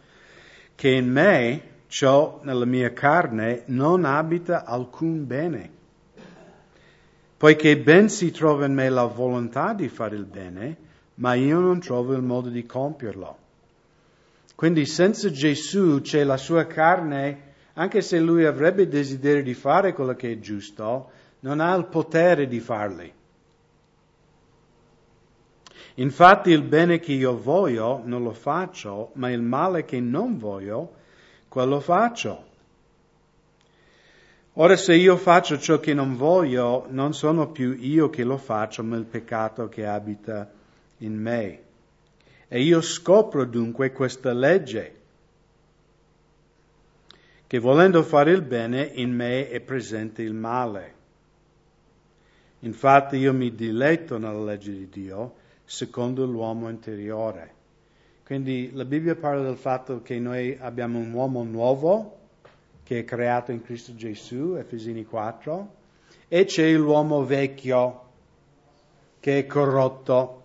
che 0.76 0.90
in 0.90 1.10
me, 1.10 1.62
ciò 1.88 2.40
nella 2.44 2.66
mia 2.66 2.92
carne, 2.92 3.64
non 3.68 4.04
abita 4.04 4.66
alcun 4.66 5.26
bene, 5.26 5.70
poiché 7.38 7.78
ben 7.78 8.10
si 8.10 8.32
trova 8.32 8.66
in 8.66 8.74
me 8.74 8.90
la 8.90 9.06
volontà 9.06 9.74
di 9.74 9.88
fare 9.88 10.16
il 10.16 10.26
bene, 10.26 10.78
ma 11.16 11.34
io 11.34 11.60
non 11.60 11.80
trovo 11.80 12.14
il 12.14 12.22
modo 12.22 12.50
di 12.50 12.66
compierlo. 12.66 13.38
Quindi 14.56 14.86
senza 14.86 15.32
Gesù 15.32 16.02
c'è 16.02 16.24
la 16.24 16.38
sua 16.38 16.66
carne, 16.66 17.54
anche 17.74 18.02
se 18.02 18.20
lui 18.20 18.46
avrebbe 18.46 18.88
desiderio 18.88 19.44
di 19.44 19.54
fare 19.54 19.94
quello 19.94 20.14
che 20.14 20.34
è 20.34 20.40
giusto, 20.40 21.10
non 21.40 21.62
ha 21.62 21.74
il 21.74 21.86
potere 21.86 22.48
di 22.48 22.60
farli. 22.60 23.12
Infatti 26.02 26.50
il 26.50 26.64
bene 26.64 27.00
che 27.00 27.12
io 27.12 27.38
voglio 27.38 28.02
non 28.04 28.24
lo 28.24 28.34
faccio, 28.34 29.12
ma 29.14 29.30
il 29.30 29.42
male 29.42 29.86
che 29.86 30.00
non 30.00 30.40
voglio, 30.40 30.94
quello 31.48 31.80
faccio. 31.80 32.50
Ora 34.54 34.76
se 34.76 34.96
io 34.96 35.16
faccio 35.16 35.60
ciò 35.60 35.80
che 35.80 35.94
non 35.94 36.18
voglio, 36.18 36.88
non 36.90 37.14
sono 37.14 37.52
più 37.52 37.78
io 37.80 38.10
che 38.10 38.24
lo 38.24 38.38
faccio, 38.38 38.84
ma 38.84 38.98
il 38.98 39.06
peccato 39.06 39.70
che 39.70 39.86
abita 39.86 40.52
in 40.98 41.14
me. 41.14 41.62
E 42.48 42.62
io 42.64 42.82
scopro 42.82 43.46
dunque 43.46 43.92
questa 43.92 44.34
legge, 44.34 44.96
che 47.46 47.60
volendo 47.60 48.02
fare 48.02 48.32
il 48.32 48.42
bene 48.42 48.82
in 48.82 49.14
me 49.14 49.50
è 49.50 49.60
presente 49.60 50.24
il 50.24 50.34
male. 50.34 50.94
Infatti 52.62 53.18
io 53.18 53.34
mi 53.34 53.54
diletto 53.54 54.18
nella 54.18 54.44
legge 54.44 54.72
di 54.72 54.90
Dio 54.90 55.36
secondo 55.72 56.26
l'uomo 56.26 56.68
interiore. 56.68 57.54
Quindi 58.26 58.72
la 58.74 58.84
Bibbia 58.84 59.16
parla 59.16 59.42
del 59.42 59.56
fatto 59.56 60.02
che 60.02 60.20
noi 60.20 60.58
abbiamo 60.60 61.00
un 61.00 61.14
uomo 61.14 61.44
nuovo 61.44 62.18
che 62.84 63.00
è 63.00 63.04
creato 63.06 63.54
in 63.54 63.64
Cristo 63.64 63.96
Gesù, 63.96 64.56
Efesini 64.58 65.06
4, 65.06 65.76
e 66.28 66.44
c'è 66.44 66.70
l'uomo 66.74 67.24
vecchio 67.24 68.02
che 69.22 69.40
è 69.40 69.46
corrotto 69.46 70.42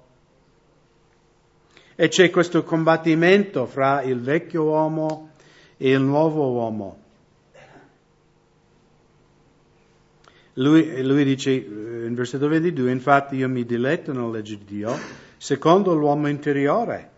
e 1.96 2.06
c'è 2.06 2.30
questo 2.30 2.62
combattimento 2.62 3.66
fra 3.66 4.02
il 4.02 4.20
vecchio 4.20 4.62
uomo 4.62 5.30
e 5.76 5.90
il 5.90 6.00
nuovo 6.00 6.52
uomo. 6.52 6.98
Lui, 10.52 11.02
lui, 11.02 11.24
dice 11.24 11.50
versetto 12.16 12.48
22, 12.48 12.90
infatti 12.90 13.36
io 13.36 13.48
mi 13.48 13.64
diletto 13.64 14.12
nella 14.12 14.30
legge 14.30 14.58
di 14.58 14.64
Dio, 14.64 14.96
secondo 15.36 15.94
l'uomo 15.94 16.28
interiore, 16.28 17.10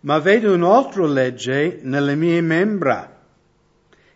ma 0.00 0.18
vedo 0.18 0.52
un'altra 0.52 1.06
legge 1.06 1.78
nelle 1.82 2.16
mie 2.16 2.40
membra, 2.40 3.16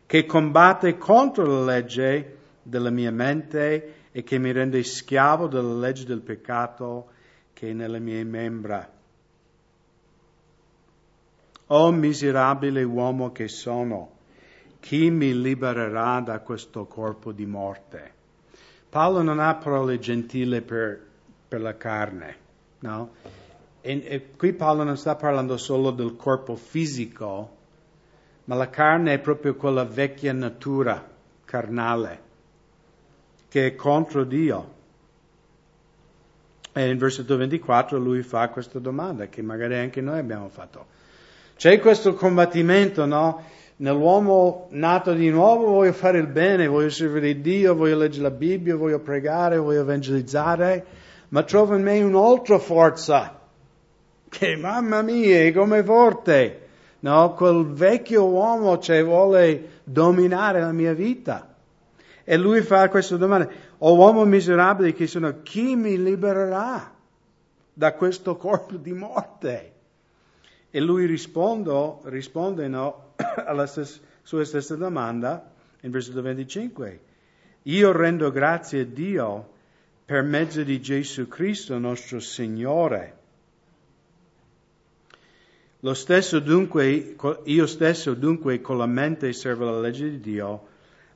che 0.07 0.27
combatte 0.27 0.99
contro 0.99 1.45
la 1.45 1.65
legge 1.65 2.37
della 2.63 2.91
mia 2.91 3.13
mente 3.13 3.95
e 4.13 4.23
che 4.25 4.39
mi 4.39 4.53
rende 4.53 4.83
schiavo 4.83 5.47
della 5.47 5.75
legge 5.75 6.05
del 6.05 6.21
peccato 6.21 7.11
che 7.53 7.71
è 7.71 7.73
nelle 7.73 8.01
mie 8.01 8.25
membra. 8.25 8.91
O 11.67 11.91
miserabile 11.93 12.83
uomo 12.83 13.33
che 13.33 13.49
sono, 13.49 14.17
chi 14.81 15.11
mi 15.11 15.41
libererà 15.41 16.21
da 16.21 16.41
questo 16.41 16.87
corpo 16.87 17.33
di 17.33 17.47
morte? 17.47 18.21
Paolo 18.93 19.23
non 19.23 19.39
ha 19.39 19.55
parole 19.55 19.99
gentili 19.99 20.61
per, 20.61 21.01
per 21.49 21.63
la 21.63 21.79
carne, 21.79 22.37
no? 22.81 23.15
E, 23.81 24.05
e 24.05 24.27
qui 24.37 24.53
Paolo 24.53 24.83
non 24.83 24.99
sta 24.99 25.17
parlando 25.17 25.57
solo 25.57 25.93
del 25.93 26.15
corpo 26.15 26.57
fisico, 26.57 27.57
ma 28.45 28.55
la 28.55 28.69
carne 28.69 29.15
è 29.15 29.19
proprio 29.19 29.55
quella 29.55 29.85
vecchia 29.85 30.35
natura 30.35 31.09
carnale 31.47 32.21
che 33.49 33.69
è 33.69 33.75
contro 33.75 34.25
Dio. 34.25 34.75
E 36.75 36.91
in 36.91 36.99
versetto 36.99 37.39
24 37.39 37.97
lui 37.99 38.21
fa 38.21 38.51
questa 38.51 38.79
domanda 38.79 39.29
che 39.29 39.41
magari 39.41 39.79
anche 39.79 40.03
noi 40.03 40.19
abbiamo 40.19 40.51
fatto. 40.51 40.87
C'è 41.57 41.81
questo 41.81 42.13
combattimento, 42.13 43.07
no? 43.07 43.43
Nell'uomo 43.83 44.69
nato 44.71 45.13
di 45.13 45.29
nuovo 45.29 45.73
voglio 45.73 45.93
fare 45.93 46.19
il 46.19 46.29
bene, 46.29 46.69
voglio 46.69 46.89
servire 46.89 47.41
Dio, 47.41 47.75
voglio 47.75 47.99
leggere 47.99 48.23
la 48.23 48.31
Bibbia, 48.31 48.77
voglio 48.77 49.01
pregare, 49.01 49.57
voglio 49.57 49.81
evangelizzare, 49.81 50.87
ma 51.31 51.43
trovo 51.43 51.75
in 51.75 51.83
me 51.83 52.01
un'altra 52.01 52.61
forza 52.61 53.41
che, 54.29 54.57
mamma 54.57 55.03
mia, 55.03 55.41
è 55.41 55.53
come 55.53 55.83
forte. 55.83 56.61
No, 57.01 57.35
quel 57.35 57.73
vecchio 57.73 58.25
uomo 58.27 58.79
cioè, 58.79 59.03
vuole 59.03 59.81
dominare 59.83 60.61
la 60.61 60.71
mia 60.71 60.93
vita. 60.93 61.53
E 62.23 62.37
lui 62.37 62.61
fa 62.61 62.89
questa 62.89 63.17
domanda, 63.17 63.49
o 63.79 63.97
uomo 63.97 64.25
miserabile 64.25 64.93
che 64.93 65.09
sono, 65.09 65.43
chi 65.43 65.75
mi 65.75 66.01
libererà 66.01 66.89
da 67.73 67.95
questo 67.95 68.37
corpo 68.37 68.77
di 68.77 68.93
morte? 68.93 69.73
E 70.71 70.79
lui 70.79 71.05
rispondo, 71.05 72.01
risponde 72.05 72.69
no, 72.69 73.02
alla 73.47 73.67
stessa, 73.67 74.01
sua 74.23 74.45
stessa 74.45 74.77
domanda 74.77 75.51
in 75.81 75.91
versetto 75.91 76.23
25. 76.23 77.01
Io 77.63 77.93
rendo 77.93 78.31
grazie 78.31 78.81
a 78.81 78.85
Dio 78.85 79.51
per 80.05 80.23
mezzo 80.23 80.63
di 80.63 80.81
Gesù 80.81 81.29
Cristo 81.29 81.79
nostro 81.79 82.21
Signore, 82.21 83.21
Lo 85.85 85.95
stesso 85.95 86.39
dunque, 86.39 87.17
io 87.43 87.67
stesso 87.67 88.15
dunque 88.15 88.61
con 88.61 88.79
la 88.79 88.87
mente 88.87 89.33
servo 89.33 89.65
la 89.65 89.81
legge 89.81 90.11
di 90.11 90.21
Dio, 90.21 90.67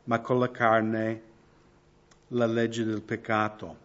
ma 0.04 0.18
con 0.18 0.40
la 0.40 0.50
carne 0.50 1.22
la 2.28 2.46
legge 2.46 2.82
del 2.82 3.00
peccato. 3.00 3.76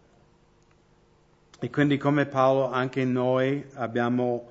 E 1.60 1.70
quindi 1.70 1.98
come 1.98 2.26
Paolo 2.26 2.72
anche 2.72 3.04
noi 3.04 3.64
abbiamo 3.74 4.50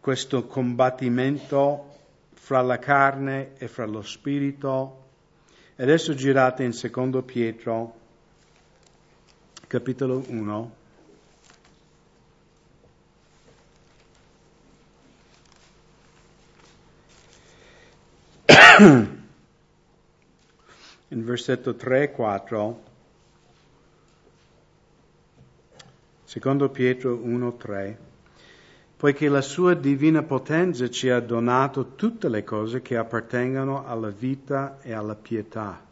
questo 0.00 0.44
combattimento 0.48 1.93
fra 2.44 2.60
la 2.60 2.78
carne 2.78 3.56
e 3.56 3.68
fra 3.68 3.86
lo 3.86 4.02
spirito. 4.02 5.02
Adesso 5.76 6.12
girate 6.12 6.62
in 6.62 6.74
secondo 6.74 7.22
Pietro, 7.22 7.94
capitolo 9.66 10.22
1. 10.26 10.74
in 21.08 21.24
versetto 21.24 21.74
3 21.74 22.02
e 22.02 22.10
4, 22.10 22.82
secondo 26.24 26.68
Pietro 26.68 27.14
1, 27.14 27.56
3, 27.56 28.03
poiché 28.96 29.28
la 29.28 29.40
sua 29.40 29.74
divina 29.74 30.22
potenza 30.22 30.88
ci 30.88 31.10
ha 31.10 31.20
donato 31.20 31.94
tutte 31.94 32.28
le 32.28 32.44
cose 32.44 32.80
che 32.80 32.96
appartengono 32.96 33.86
alla 33.86 34.10
vita 34.10 34.78
e 34.80 34.92
alla 34.92 35.14
pietà, 35.14 35.84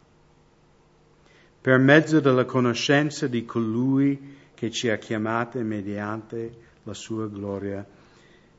per 1.61 1.77
mezzo 1.79 2.19
della 2.19 2.45
conoscenza 2.45 3.27
di 3.27 3.45
colui 3.45 4.35
che 4.53 4.71
ci 4.71 4.89
ha 4.89 4.97
chiamate 4.97 5.63
mediante 5.63 6.55
la 6.83 6.93
sua 6.93 7.27
gloria 7.27 7.85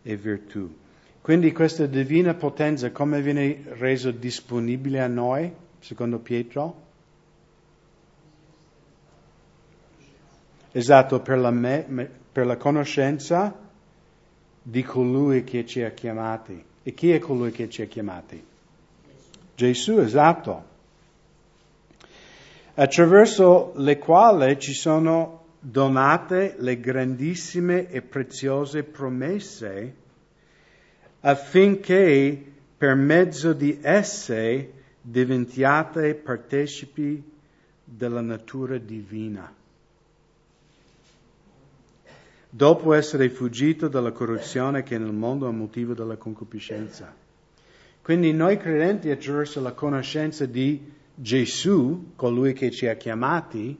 e 0.02 0.16
virtù. 0.16 0.72
Quindi 1.20 1.52
questa 1.52 1.86
divina 1.86 2.34
potenza 2.34 2.90
come 2.90 3.22
viene 3.22 3.64
reso 3.78 4.10
disponibile 4.10 5.00
a 5.00 5.06
noi, 5.06 5.50
secondo 5.78 6.18
Pietro? 6.18 6.82
Esatto, 10.70 11.20
per 11.20 11.38
la, 11.38 11.50
me, 11.50 12.10
per 12.30 12.44
la 12.44 12.58
conoscenza 12.58 13.63
di 14.66 14.82
colui 14.82 15.44
che 15.44 15.66
ci 15.66 15.82
ha 15.82 15.90
chiamati. 15.90 16.64
E 16.82 16.94
chi 16.94 17.10
è 17.10 17.18
colui 17.18 17.50
che 17.50 17.68
ci 17.68 17.82
ha 17.82 17.86
chiamati? 17.86 18.42
Gesù, 19.54 19.98
esatto. 19.98 20.72
Attraverso 22.74 23.72
le 23.76 23.98
quali 23.98 24.58
ci 24.58 24.72
sono 24.72 25.42
donate 25.60 26.56
le 26.58 26.80
grandissime 26.80 27.88
e 27.88 28.02
preziose 28.02 28.82
promesse 28.82 29.94
affinché 31.20 32.52
per 32.76 32.94
mezzo 32.94 33.52
di 33.52 33.78
esse 33.80 34.72
diventiate 35.00 36.14
partecipi 36.14 37.22
della 37.84 38.20
natura 38.22 38.78
divina. 38.78 39.52
Dopo 42.56 42.92
essere 42.92 43.30
fuggito 43.30 43.88
dalla 43.88 44.12
corruzione 44.12 44.82
che 44.82 44.96
nel 44.98 45.12
mondo 45.12 45.48
a 45.48 45.50
motivo 45.50 45.94
della 45.94 46.16
concupiscenza. 46.16 47.12
Quindi 48.00 48.32
noi 48.32 48.58
credenti 48.58 49.10
attraverso 49.10 49.60
la 49.60 49.72
conoscenza 49.72 50.46
di 50.46 50.92
Gesù, 51.14 52.12
colui 52.14 52.52
che 52.52 52.70
ci 52.70 52.86
ha 52.86 52.94
chiamati, 52.94 53.76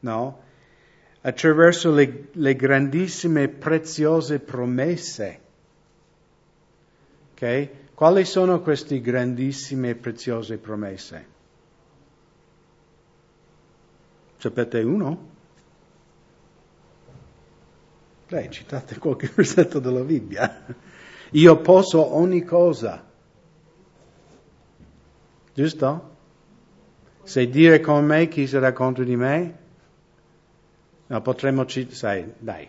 no? 0.00 0.42
attraverso 1.22 1.92
le, 1.92 2.28
le 2.32 2.56
grandissime 2.56 3.44
e 3.44 3.48
preziose 3.48 4.38
promesse 4.38 5.40
Okay? 7.40 7.70
Quali 7.94 8.26
sono 8.26 8.60
queste 8.60 9.00
grandissime 9.00 9.90
e 9.90 9.94
preziose 9.94 10.58
promesse? 10.58 11.26
Sapete 14.36 14.82
uno? 14.82 15.28
Dai, 18.30 18.48
citate 18.48 18.96
qualche 18.98 19.28
versetto 19.34 19.80
della 19.80 20.04
Bibbia. 20.04 20.64
Io 21.32 21.60
posso 21.62 22.14
ogni 22.14 22.44
cosa. 22.44 23.04
Giusto? 25.52 26.08
Se 27.24 27.48
Dio 27.48 27.72
è 27.72 27.80
con 27.80 28.04
me, 28.06 28.28
chi 28.28 28.46
sarà 28.46 28.72
contro 28.72 29.02
di 29.02 29.16
me? 29.16 29.58
No, 31.08 31.20
potremmo, 31.22 31.66
sai, 31.88 32.32
dai, 32.38 32.68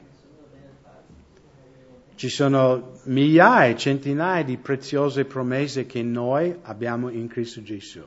ci 2.15 2.29
sono 2.29 2.93
migliaia, 3.03 3.75
centinaia 3.75 4.43
di 4.43 4.57
preziose 4.57 5.25
promesse 5.25 5.85
che 5.85 6.01
noi 6.01 6.55
abbiamo 6.63 7.09
in 7.09 7.27
Cristo 7.27 7.61
Gesù. 7.61 8.03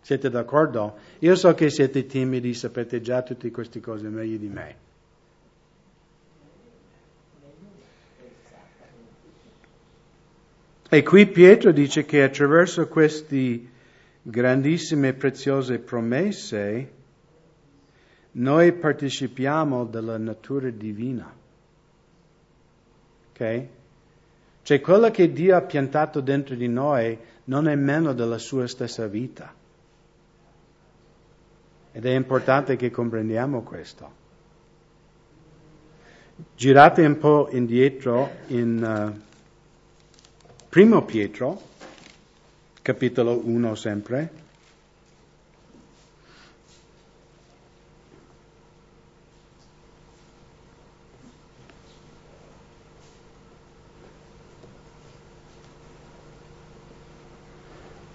Siete 0.00 0.28
d'accordo? 0.28 0.96
Io 1.20 1.36
so 1.36 1.54
che 1.54 1.70
siete 1.70 2.04
timidi, 2.06 2.52
sapete 2.52 3.00
già 3.00 3.22
tutte 3.22 3.48
queste 3.52 3.78
cose 3.78 4.08
meglio 4.08 4.38
di 4.38 4.48
me. 4.48 4.85
E 10.88 11.02
qui 11.02 11.26
Pietro 11.26 11.72
dice 11.72 12.04
che 12.04 12.22
attraverso 12.22 12.86
queste 12.86 13.74
grandissime 14.22 15.08
e 15.08 15.14
preziose 15.14 15.78
promesse 15.78 16.92
noi 18.32 18.72
partecipiamo 18.72 19.84
della 19.84 20.16
natura 20.16 20.70
divina. 20.70 21.34
Ok? 23.30 23.66
Cioè 24.62 24.80
quello 24.80 25.10
che 25.10 25.32
Dio 25.32 25.56
ha 25.56 25.62
piantato 25.62 26.20
dentro 26.20 26.54
di 26.54 26.68
noi 26.68 27.18
non 27.44 27.68
è 27.68 27.74
meno 27.74 28.12
della 28.12 28.38
sua 28.38 28.66
stessa 28.66 29.06
vita. 29.06 29.52
Ed 31.92 32.04
è 32.04 32.14
importante 32.14 32.76
che 32.76 32.90
comprendiamo 32.90 33.62
questo. 33.62 34.24
Girate 36.54 37.04
un 37.04 37.18
po' 37.18 37.48
indietro 37.50 38.30
in 38.48 38.82
uh, 38.82 39.25
Primo 40.68 41.04
Pietro, 41.04 41.60
capitolo 42.82 43.40
1 43.44 43.74
sempre. 43.74 44.44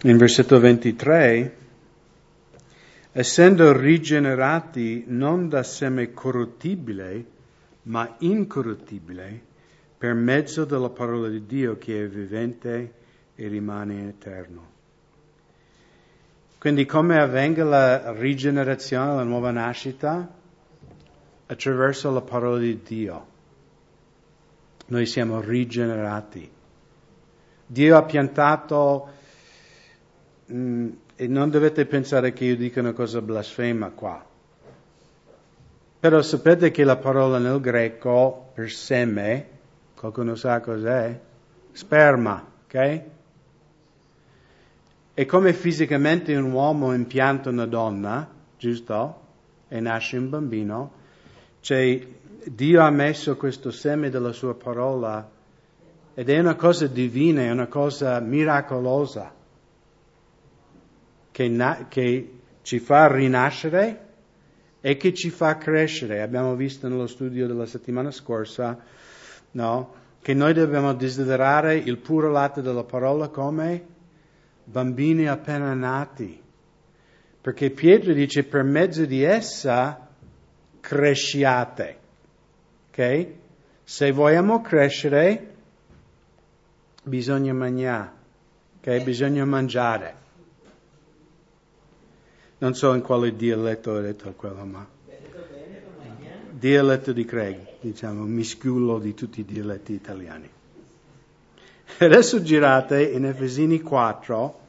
in 0.04 0.18
versetto 0.18 0.60
23, 0.60 1.58
essendo 3.12 3.72
rigenerati 3.72 5.04
non 5.08 5.48
da 5.48 5.62
seme 5.62 6.12
corruttibile, 6.12 7.26
ma 7.84 8.16
incorruttibile, 8.20 9.42
per 10.02 10.16
mezzo 10.16 10.66
della 10.66 10.90
parola 10.90 11.28
di 11.28 11.46
Dio 11.46 11.78
che 11.78 12.04
è 12.04 12.08
vivente 12.08 12.94
e 13.36 13.48
rimane 13.48 14.08
eterno. 14.08 14.70
Quindi 16.58 16.88
come 16.88 17.22
avvenga 17.22 17.64
la 17.64 18.12
rigenerazione, 18.14 19.14
la 19.14 19.24
nuova 19.24 19.52
nascita? 19.52 20.28
Attraverso 21.46 22.12
la 22.12 22.22
parola 22.22 22.58
di 22.58 22.82
Dio. 22.82 23.28
Noi 24.88 25.06
siamo 25.06 25.40
rigenerati. 25.40 26.50
Dio 27.68 27.98
ha 27.98 28.04
piantato 28.04 29.20
Mm, 30.52 30.90
e 31.16 31.28
non 31.28 31.50
dovete 31.50 31.86
pensare 31.86 32.34
che 32.34 32.44
io 32.44 32.58
dica 32.58 32.82
una 32.82 32.92
cosa 32.92 33.22
blasfema 33.22 33.90
qua. 33.92 34.26
Però 36.00 36.22
sapete 36.22 36.72
che 36.72 36.84
la 36.84 36.98
parola 36.98 37.38
nel 37.38 37.62
greco 37.62 38.52
per 38.54 38.70
seme, 38.70 39.51
qualcuno 40.02 40.34
sa 40.34 40.62
cos'è? 40.62 41.20
Sperma, 41.74 42.44
ok? 42.66 43.02
E 45.14 45.26
come 45.28 45.54
fisicamente 45.54 46.36
un 46.36 46.52
uomo 46.52 46.92
impianta 46.92 47.50
una 47.50 47.68
donna, 47.68 48.28
giusto? 48.58 49.20
E 49.68 49.80
nasce 49.80 50.18
un 50.18 50.28
bambino, 50.28 50.92
cioè 51.60 52.04
Dio 52.46 52.82
ha 52.82 52.90
messo 52.90 53.38
questo 53.38 53.70
seme 53.70 54.10
della 54.10 54.32
sua 54.32 54.56
parola 54.56 55.30
ed 56.16 56.30
è 56.30 56.40
una 56.40 56.56
cosa 56.56 56.88
divina, 56.88 57.42
è 57.42 57.52
una 57.52 57.68
cosa 57.68 58.20
miracolosa 58.20 59.32
che, 61.30 61.48
na- 61.48 61.86
che 61.88 62.40
ci 62.64 62.80
fa 62.80 63.06
rinascere 63.06 64.08
e 64.82 64.98
che 64.98 65.14
ci 65.14 65.30
fa 65.30 65.58
crescere. 65.58 66.24
Abbiamo 66.24 66.56
visto 66.56 66.88
nello 66.88 67.06
studio 67.06 67.46
della 67.46 67.68
settimana 67.68 68.10
scorsa 68.10 69.00
no? 69.52 69.94
che 70.22 70.34
noi 70.34 70.54
dobbiamo 70.54 70.94
desiderare 70.94 71.76
il 71.76 71.98
puro 71.98 72.30
latte 72.30 72.62
della 72.62 72.84
parola 72.84 73.28
come 73.30 73.86
bambini 74.64 75.28
appena 75.28 75.74
nati. 75.74 76.40
Perché 77.42 77.72
Pietro 77.72 78.14
dice 78.14 78.44
per 78.44 78.64
mezzo 78.64 79.06
di 79.06 79.24
essa 79.24 80.08
cresciate. 80.80 81.98
Ok? 82.90 83.28
Se 83.84 84.12
vogliamo 84.12 84.62
crescere, 84.62 85.54
bisogna 87.04 87.54
mangiare, 87.54 88.12
ok? 88.78 89.04
Bisogna 89.04 89.44
mangiare. 89.44 90.16
Non 92.60 92.76
so 92.76 92.94
in 92.94 93.02
quale 93.02 93.36
dialetto 93.36 93.92
ho 93.92 94.02
detto 94.02 94.32
quello, 94.34 94.64
ma 94.66 94.88
dialetto 96.52 97.12
di 97.12 97.26
Craig, 97.26 97.71
diciamo, 97.82 98.24
mischiulo 98.26 99.00
di 99.00 99.13
tutti 99.15 99.39
i 99.41 99.46
dialetti 99.46 99.94
italiani. 99.94 100.48
Adesso 101.98 102.41
girate 102.41 103.04
in 103.04 103.26
Efesini 103.26 103.82
4, 103.82 104.60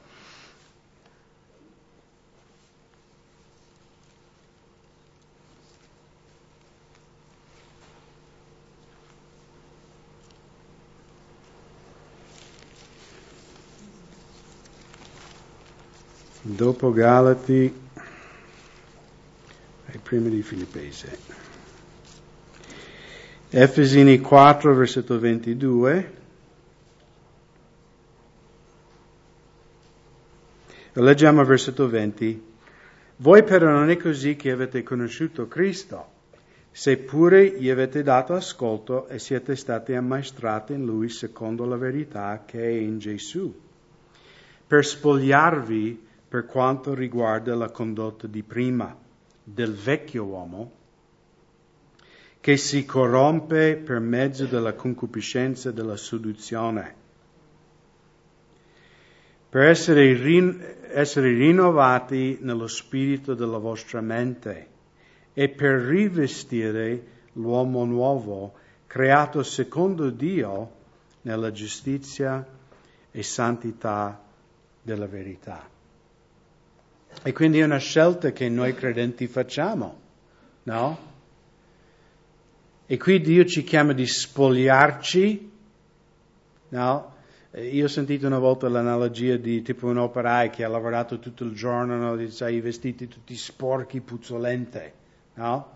dopo 16.42 16.92
Galati 16.92 17.80
ai 19.86 19.98
primi 20.02 20.30
di 20.30 20.42
Filippesi. 20.42 21.51
Efesini 23.54 24.18
4, 24.18 24.74
versetto 24.74 25.18
22. 25.18 26.12
Leggiamo 30.94 31.42
il 31.42 31.46
versetto 31.46 31.86
20. 31.86 32.42
Voi 33.16 33.42
però 33.42 33.68
non 33.68 33.90
è 33.90 33.98
così 33.98 34.36
che 34.36 34.52
avete 34.52 34.82
conosciuto 34.82 35.48
Cristo, 35.48 36.06
seppure 36.70 37.60
gli 37.60 37.68
avete 37.68 38.02
dato 38.02 38.32
ascolto 38.32 39.06
e 39.08 39.18
siete 39.18 39.54
stati 39.54 39.92
ammaestrati 39.92 40.72
in 40.72 40.86
Lui 40.86 41.10
secondo 41.10 41.66
la 41.66 41.76
verità 41.76 42.44
che 42.46 42.58
è 42.58 42.70
in 42.70 42.98
Gesù, 42.98 43.54
per 44.66 44.82
spogliarvi 44.82 46.06
per 46.26 46.46
quanto 46.46 46.94
riguarda 46.94 47.54
la 47.54 47.68
condotta 47.68 48.26
di 48.26 48.42
prima 48.42 48.96
del 49.44 49.74
vecchio 49.74 50.24
uomo, 50.24 50.80
che 52.42 52.56
si 52.56 52.84
corrompe 52.84 53.76
per 53.76 54.00
mezzo 54.00 54.46
della 54.46 54.72
concupiscenza 54.72 55.68
e 55.68 55.72
della 55.72 55.96
seduzione, 55.96 56.94
per 59.48 59.68
essere, 59.68 60.12
rin- 60.14 60.60
essere 60.88 61.28
rinnovati 61.34 62.38
nello 62.40 62.66
spirito 62.66 63.34
della 63.34 63.58
vostra 63.58 64.00
mente 64.00 64.66
e 65.32 65.50
per 65.50 65.82
rivestire 65.82 67.06
l'uomo 67.34 67.84
nuovo, 67.84 68.54
creato 68.88 69.44
secondo 69.44 70.10
Dio 70.10 70.72
nella 71.20 71.52
giustizia 71.52 72.44
e 73.12 73.22
santità 73.22 74.20
della 74.82 75.06
verità. 75.06 75.64
E 77.22 77.32
quindi 77.32 77.60
è 77.60 77.64
una 77.64 77.78
scelta 77.78 78.32
che 78.32 78.48
noi 78.48 78.74
credenti 78.74 79.28
facciamo, 79.28 80.00
no? 80.64 81.10
E 82.86 82.96
qui 82.98 83.20
Dio 83.20 83.44
ci 83.44 83.62
chiama 83.62 83.92
di 83.92 84.06
spogliarci, 84.06 85.50
no? 86.70 87.12
Io 87.54 87.84
ho 87.84 87.88
sentito 87.88 88.26
una 88.26 88.38
volta 88.38 88.68
l'analogia 88.68 89.36
di 89.36 89.62
tipo 89.62 89.86
un 89.86 89.98
operaio 89.98 90.50
che 90.50 90.64
ha 90.64 90.68
lavorato 90.68 91.18
tutto 91.18 91.44
il 91.44 91.52
giorno, 91.52 91.96
no? 91.96 92.20
i 92.20 92.60
vestiti 92.60 93.08
tutti 93.08 93.36
sporchi, 93.36 94.00
puzzolenti, 94.00 94.90
no? 95.34 95.70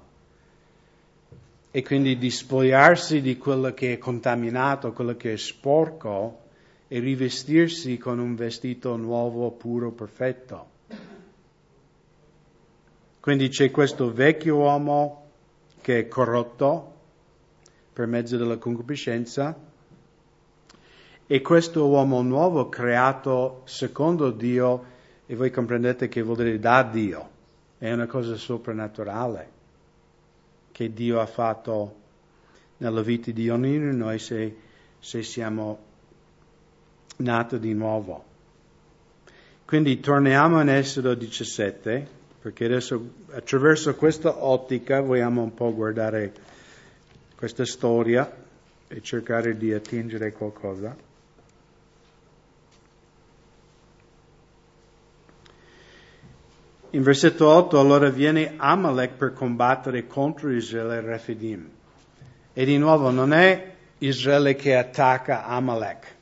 E 1.70 1.82
quindi 1.82 2.16
di 2.16 2.30
spogliarsi 2.30 3.20
di 3.20 3.36
quello 3.36 3.74
che 3.74 3.92
è 3.92 3.98
contaminato, 3.98 4.92
quello 4.92 5.16
che 5.16 5.34
è 5.34 5.36
sporco, 5.36 6.44
e 6.88 6.98
rivestirsi 6.98 7.98
con 7.98 8.18
un 8.18 8.34
vestito 8.34 8.96
nuovo, 8.96 9.50
puro, 9.50 9.90
perfetto. 9.90 10.74
Quindi 13.20 13.48
c'è 13.48 13.70
questo 13.70 14.12
vecchio 14.12 14.56
uomo 14.56 15.24
che 15.82 15.98
è 15.98 16.08
corrotto 16.08 16.94
per 17.96 18.06
mezzo 18.06 18.36
della 18.36 18.58
concupiscenza 18.58 19.58
e 21.26 21.40
questo 21.40 21.86
uomo 21.86 22.20
nuovo 22.20 22.68
creato 22.68 23.62
secondo 23.64 24.30
Dio, 24.30 24.84
e 25.24 25.34
voi 25.34 25.50
comprendete 25.50 26.06
che 26.06 26.20
vuol 26.20 26.36
dire 26.36 26.58
da 26.58 26.82
Dio, 26.82 27.30
è 27.78 27.90
una 27.90 28.04
cosa 28.04 28.36
soprannaturale 28.36 29.48
che 30.72 30.92
Dio 30.92 31.20
ha 31.20 31.26
fatto 31.26 31.94
nella 32.76 33.00
vita 33.00 33.30
di 33.30 33.48
ognuno 33.48 33.90
di 33.90 33.96
noi 33.96 34.18
se, 34.18 34.56
se 34.98 35.22
siamo 35.22 35.78
nati 37.16 37.58
di 37.58 37.72
nuovo. 37.72 38.24
Quindi 39.64 40.00
torniamo 40.00 40.60
in 40.60 40.68
Esodo 40.68 41.14
17 41.14 42.08
perché 42.42 42.66
adesso 42.66 43.12
attraverso 43.30 43.94
questa 43.94 44.44
ottica 44.44 45.00
vogliamo 45.00 45.40
un 45.40 45.54
po' 45.54 45.74
guardare 45.74 46.55
questa 47.36 47.66
storia 47.66 48.44
e 48.88 49.02
cercare 49.02 49.56
di 49.56 49.72
attingere 49.72 50.32
qualcosa. 50.32 50.96
In 56.90 57.02
versetto 57.02 57.46
8 57.48 57.78
allora 57.78 58.08
viene 58.08 58.54
Amalek 58.56 59.16
per 59.16 59.32
combattere 59.34 60.06
contro 60.06 60.50
Israele 60.50 60.96
e 60.96 61.00
Refidim. 61.02 61.70
E 62.54 62.64
di 62.64 62.78
nuovo 62.78 63.10
non 63.10 63.34
è 63.34 63.74
Israele 63.98 64.54
che 64.54 64.74
attacca 64.74 65.44
Amalek. 65.44 66.14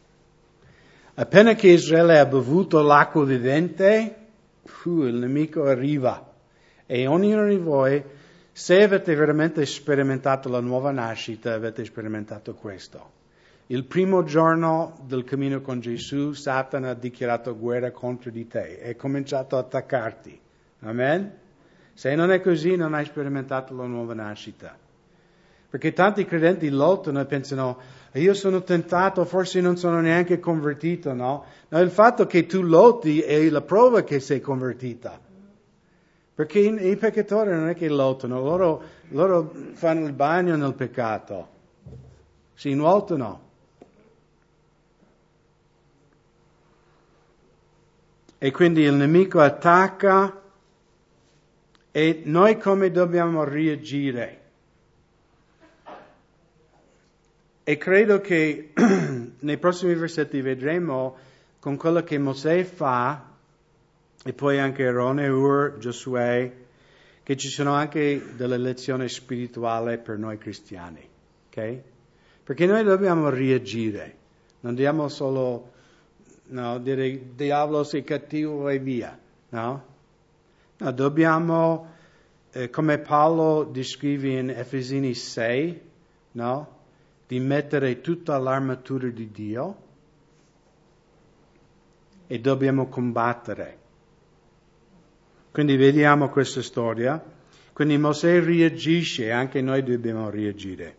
Appena 1.14 1.54
che 1.54 1.68
Israele 1.68 2.18
ha 2.18 2.26
bevuto 2.26 2.82
l'acqua 2.82 3.24
vivente, 3.24 4.16
uh, 4.82 5.02
il 5.02 5.14
nemico 5.14 5.62
arriva. 5.62 6.32
E 6.86 7.06
ognuno 7.06 7.46
di 7.46 7.56
voi, 7.56 8.02
se 8.56 8.84
avete 8.84 9.16
veramente 9.16 9.66
sperimentato 9.66 10.48
la 10.48 10.60
nuova 10.60 10.92
nascita, 10.92 11.54
avete 11.54 11.84
sperimentato 11.84 12.54
questo. 12.54 13.10
Il 13.66 13.82
primo 13.84 14.22
giorno 14.22 14.96
del 15.08 15.24
cammino 15.24 15.60
con 15.60 15.80
Gesù, 15.80 16.34
Satana 16.34 16.90
ha 16.90 16.94
dichiarato 16.94 17.58
guerra 17.58 17.90
contro 17.90 18.30
di 18.30 18.46
te 18.46 18.78
e 18.78 18.90
ha 18.90 18.94
cominciato 18.94 19.56
a 19.56 19.58
attaccarti. 19.58 20.40
Amen? 20.82 21.32
Se 21.94 22.14
non 22.14 22.30
è 22.30 22.40
così, 22.40 22.76
non 22.76 22.94
hai 22.94 23.06
sperimentato 23.06 23.74
la 23.74 23.86
nuova 23.86 24.14
nascita. 24.14 24.78
Perché 25.68 25.92
tanti 25.92 26.24
credenti 26.24 26.70
lottano 26.70 27.22
e 27.22 27.24
pensano, 27.24 27.78
io 28.12 28.34
sono 28.34 28.62
tentato, 28.62 29.24
forse 29.24 29.60
non 29.60 29.76
sono 29.76 30.00
neanche 30.00 30.38
convertito, 30.38 31.12
no? 31.12 31.44
No, 31.70 31.80
il 31.80 31.90
fatto 31.90 32.26
che 32.26 32.46
tu 32.46 32.62
lotti 32.62 33.20
è 33.20 33.48
la 33.50 33.62
prova 33.62 34.04
che 34.04 34.20
sei 34.20 34.40
convertita. 34.40 35.23
Perché 36.34 36.58
i 36.58 36.96
peccatori 36.96 37.50
non 37.50 37.68
è 37.68 37.74
che 37.76 37.88
lottano, 37.88 38.40
loro, 38.40 38.82
loro 39.10 39.52
fanno 39.74 40.06
il 40.06 40.12
bagno 40.12 40.56
nel 40.56 40.74
peccato, 40.74 41.48
si 42.54 42.74
nuotano. 42.74 43.42
E 48.36 48.50
quindi 48.50 48.82
il 48.82 48.94
nemico 48.94 49.40
attacca 49.40 50.42
e 51.92 52.22
noi 52.24 52.58
come 52.58 52.90
dobbiamo 52.90 53.44
reagire? 53.44 54.40
E 57.62 57.76
credo 57.78 58.20
che 58.20 58.72
nei 59.38 59.58
prossimi 59.58 59.94
versetti 59.94 60.40
vedremo 60.40 61.16
con 61.60 61.76
quello 61.76 62.02
che 62.02 62.18
Mosè 62.18 62.64
fa, 62.64 63.33
e 64.26 64.32
poi 64.32 64.58
anche 64.58 64.86
Aaron 64.86 65.18
Ur, 65.18 65.76
Giosuè, 65.78 66.50
che 67.22 67.36
ci 67.36 67.48
sono 67.48 67.74
anche 67.74 68.34
delle 68.34 68.56
lezioni 68.56 69.06
spirituali 69.08 69.98
per 69.98 70.16
noi 70.16 70.38
cristiani. 70.38 71.06
ok? 71.48 71.80
Perché 72.42 72.66
noi 72.66 72.82
dobbiamo 72.84 73.28
reagire, 73.28 74.16
non 74.60 74.74
dobbiamo 74.74 75.08
solo 75.08 75.72
no, 76.48 76.78
dire 76.78 77.34
diavolo 77.34 77.84
sei 77.84 78.02
cattivo 78.02 78.68
e 78.70 78.78
via. 78.78 79.18
No? 79.50 79.84
no 80.78 80.92
dobbiamo, 80.92 81.92
eh, 82.50 82.70
come 82.70 82.98
Paolo 82.98 83.64
descrive 83.64 84.38
in 84.38 84.50
Efesini 84.50 85.12
6, 85.12 85.80
no? 86.32 86.68
di 87.26 87.40
mettere 87.40 88.00
tutta 88.00 88.38
l'armatura 88.38 89.08
di 89.08 89.30
Dio 89.30 89.76
e 92.26 92.40
dobbiamo 92.40 92.88
combattere. 92.88 93.82
Quindi 95.54 95.76
vediamo 95.76 96.30
questa 96.30 96.62
storia. 96.62 97.22
Quindi 97.72 97.96
Mosè 97.96 98.42
reagisce, 98.42 99.30
anche 99.30 99.60
noi 99.60 99.84
dobbiamo 99.84 100.28
reagire. 100.28 100.96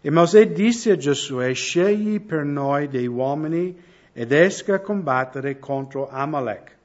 E 0.00 0.10
Mosè 0.12 0.52
disse 0.52 0.92
a 0.92 0.96
Giosuè, 0.96 1.52
scegli 1.54 2.20
per 2.20 2.44
noi 2.44 2.86
dei 2.86 3.08
uomini 3.08 3.76
ed 4.12 4.30
esca 4.30 4.76
a 4.76 4.78
combattere 4.78 5.58
contro 5.58 6.08
Amalek. 6.08 6.76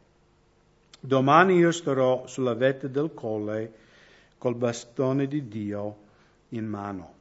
Domani 1.00 1.58
io 1.58 1.72
starò 1.72 2.26
sulla 2.26 2.56
vetta 2.56 2.88
del 2.88 3.12
colle 3.13 3.72
col 4.39 4.56
bastone 4.56 5.28
di 5.28 5.48
Dio 5.48 5.98
in 6.50 6.65
mano. 6.65 7.13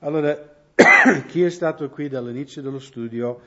Allora, 0.00 0.36
chi 1.26 1.42
è 1.42 1.48
stato 1.48 1.88
qui 1.88 2.10
dall'inizio 2.10 2.60
dello 2.60 2.78
studio 2.78 3.40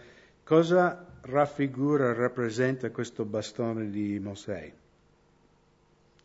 Cosa 0.44 1.06
raffigura, 1.22 2.14
rappresenta 2.14 2.90
questo 2.90 3.26
bastone 3.26 3.92
di 3.92 4.20
Mosè? 4.20 4.74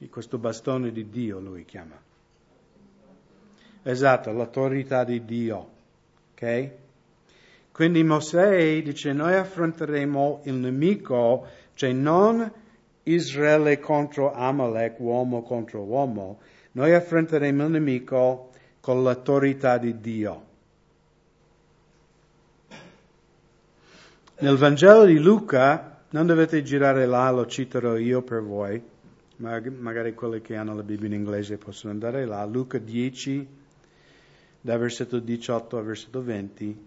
Questo 0.08 0.38
bastone 0.38 0.92
di 0.92 1.10
Dio 1.10 1.40
lui 1.40 1.64
chiama. 1.64 1.98
Esatto, 3.82 4.32
l'autorità 4.32 5.04
di 5.04 5.24
Dio. 5.24 5.70
Ok? 6.32 6.70
Quindi 7.70 8.02
Mosè 8.02 8.82
dice 8.82 9.12
noi 9.12 9.34
affronteremo 9.34 10.40
il 10.44 10.54
nemico, 10.54 11.46
cioè 11.74 11.92
non 11.92 12.50
Israele 13.02 13.78
contro 13.78 14.32
Amalek, 14.32 14.98
uomo 14.98 15.42
contro 15.42 15.82
uomo, 15.82 16.40
noi 16.72 16.94
affronteremo 16.94 17.64
il 17.64 17.70
nemico 17.70 18.50
con 18.80 19.02
l'autorità 19.02 19.76
di 19.78 20.00
Dio. 20.00 20.44
Nel 24.38 24.56
Vangelo 24.56 25.04
di 25.04 25.18
Luca, 25.18 26.02
non 26.10 26.26
dovete 26.26 26.62
girare 26.62 27.06
là, 27.06 27.30
lo 27.30 27.46
citerò 27.46 27.96
io 27.96 28.22
per 28.22 28.42
voi, 28.42 28.82
magari 29.36 30.14
quelli 30.14 30.40
che 30.40 30.56
hanno 30.56 30.74
la 30.74 30.82
Bibbia 30.82 31.06
in 31.06 31.14
inglese 31.14 31.58
possono 31.58 31.92
andare 31.92 32.24
là, 32.24 32.44
Luca 32.44 32.78
10, 32.78 33.46
da 34.60 34.76
versetto 34.76 35.18
18 35.18 35.78
a 35.78 35.82
versetto 35.82 36.22
20. 36.22 36.84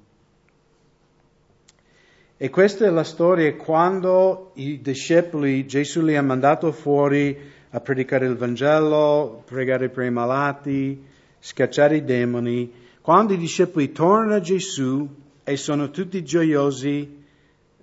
E 2.41 2.49
questa 2.49 2.85
è 2.85 2.89
la 2.89 3.03
storia 3.03 3.53
quando 3.55 4.51
i 4.55 4.79
discepoli, 4.81 5.67
Gesù 5.67 6.01
li 6.01 6.15
ha 6.15 6.21
mandato 6.21 6.71
fuori 6.71 7.37
a 7.71 7.79
predicare 7.81 8.25
il 8.25 8.35
Vangelo, 8.35 9.43
pregare 9.45 9.89
per 9.89 10.05
i 10.05 10.09
malati, 10.09 11.05
scacciare 11.39 11.97
i 11.97 12.03
demoni. 12.03 12.71
Quando 13.01 13.33
i 13.33 13.37
discepoli 13.37 13.91
tornano 13.91 14.35
a 14.35 14.39
Gesù 14.39 15.07
e 15.43 15.57
sono 15.57 15.89
tutti 15.89 16.23
gioiosi, 16.23 17.23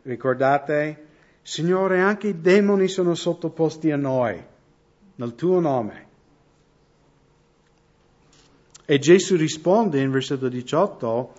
ricordate, 0.03 1.05
Signore, 1.43 2.01
anche 2.01 2.29
i 2.29 2.41
demoni 2.41 2.89
sono 2.89 3.15
sottoposti 3.15 3.93
a 3.93 3.97
noi, 3.97 4.43
nel 5.17 5.35
tuo 5.35 5.61
nome. 5.61 6.05
E 8.85 8.99
Gesù 8.99 9.37
risponde 9.37 10.01
in 10.01 10.11
versetto 10.11 10.49
18, 10.49 11.33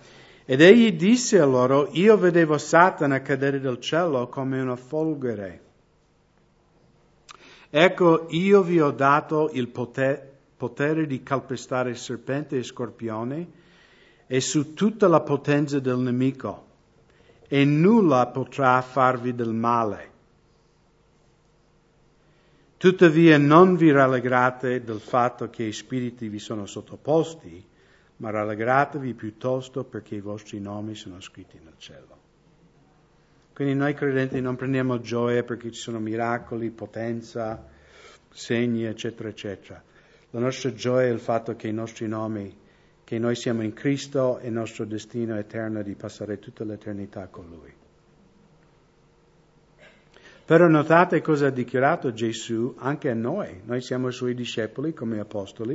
ed 0.44 0.60
egli 0.60 0.92
disse 0.92 1.40
a 1.40 1.46
loro, 1.46 1.88
io 1.92 2.16
vedevo 2.16 2.58
Satana 2.58 3.22
cadere 3.22 3.60
dal 3.60 3.80
cielo 3.80 4.28
come 4.28 4.60
una 4.60 4.76
folgore. 4.76 5.62
Ecco, 7.70 8.26
io 8.30 8.62
vi 8.62 8.80
ho 8.80 8.90
dato 8.90 9.50
il 9.52 9.68
potere, 9.68 10.36
potere 10.56 11.06
di 11.06 11.22
calpestare 11.22 11.94
serpente 11.94 12.56
e 12.56 12.62
scorpione 12.62 13.46
e 14.26 14.40
su 14.40 14.74
tutta 14.74 15.06
la 15.06 15.20
potenza 15.20 15.78
del 15.78 15.98
nemico, 15.98 16.66
e 17.46 17.64
nulla 17.64 18.26
potrà 18.26 18.80
farvi 18.82 19.34
del 19.34 19.52
male. 19.52 20.10
Tuttavia 22.78 23.38
non 23.38 23.74
vi 23.74 23.90
rallegrate 23.90 24.84
del 24.84 25.00
fatto 25.00 25.50
che 25.50 25.64
i 25.64 25.72
spiriti 25.72 26.28
vi 26.28 26.38
sono 26.38 26.64
sottoposti, 26.64 27.66
ma 28.18 28.30
rallegratevi 28.30 29.14
piuttosto 29.14 29.82
perché 29.82 30.14
i 30.14 30.20
vostri 30.20 30.60
nomi 30.60 30.94
sono 30.94 31.20
scritti 31.20 31.58
nel 31.60 31.74
cielo. 31.76 32.16
Quindi 33.52 33.74
noi 33.74 33.94
credenti 33.94 34.40
non 34.40 34.54
prendiamo 34.54 35.00
gioia 35.00 35.42
perché 35.42 35.72
ci 35.72 35.80
sono 35.80 35.98
miracoli, 35.98 36.70
potenza, 36.70 37.66
segni, 38.30 38.84
eccetera, 38.84 39.28
eccetera. 39.28 39.82
La 40.30 40.38
nostra 40.38 40.72
gioia 40.72 41.08
è 41.08 41.12
il 41.12 41.18
fatto 41.18 41.56
che 41.56 41.66
i 41.66 41.72
nostri 41.72 42.06
nomi, 42.06 42.56
che 43.02 43.18
noi 43.18 43.34
siamo 43.34 43.62
in 43.62 43.72
Cristo 43.72 44.38
e 44.38 44.46
il 44.46 44.52
nostro 44.52 44.84
destino 44.84 45.36
eterno 45.36 45.82
di 45.82 45.96
passare 45.96 46.38
tutta 46.38 46.62
l'eternità 46.62 47.26
con 47.26 47.48
Lui. 47.48 47.77
Però 50.48 50.66
notate 50.66 51.20
cosa 51.20 51.48
ha 51.48 51.50
dichiarato 51.50 52.14
Gesù 52.14 52.74
anche 52.78 53.10
a 53.10 53.14
noi. 53.14 53.60
Noi 53.66 53.82
siamo 53.82 54.10
Suoi 54.10 54.34
discepoli 54.34 54.94
come 54.94 55.20
apostoli 55.20 55.74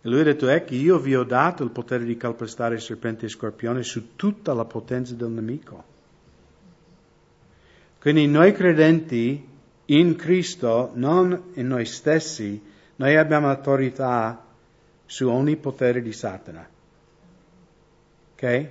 e 0.00 0.08
lui 0.08 0.20
ha 0.20 0.24
detto, 0.24 0.48
ecco, 0.48 0.72
io 0.72 0.98
vi 0.98 1.14
ho 1.14 1.22
dato 1.22 1.64
il 1.64 1.70
potere 1.70 2.04
di 2.04 2.16
calpestare 2.16 2.78
serpenti 2.78 3.26
e 3.26 3.28
scorpioni 3.28 3.82
su 3.82 4.16
tutta 4.16 4.54
la 4.54 4.64
potenza 4.64 5.12
del 5.12 5.28
nemico. 5.28 5.84
Quindi 8.00 8.26
noi 8.26 8.54
credenti 8.54 9.46
in 9.84 10.16
Cristo, 10.16 10.92
non 10.94 11.50
in 11.56 11.66
noi 11.66 11.84
stessi, 11.84 12.58
noi 12.96 13.16
abbiamo 13.16 13.50
autorità 13.50 14.46
su 15.04 15.28
ogni 15.28 15.56
potere 15.56 16.00
di 16.00 16.12
Satana. 16.12 16.66
Ok? 18.32 18.70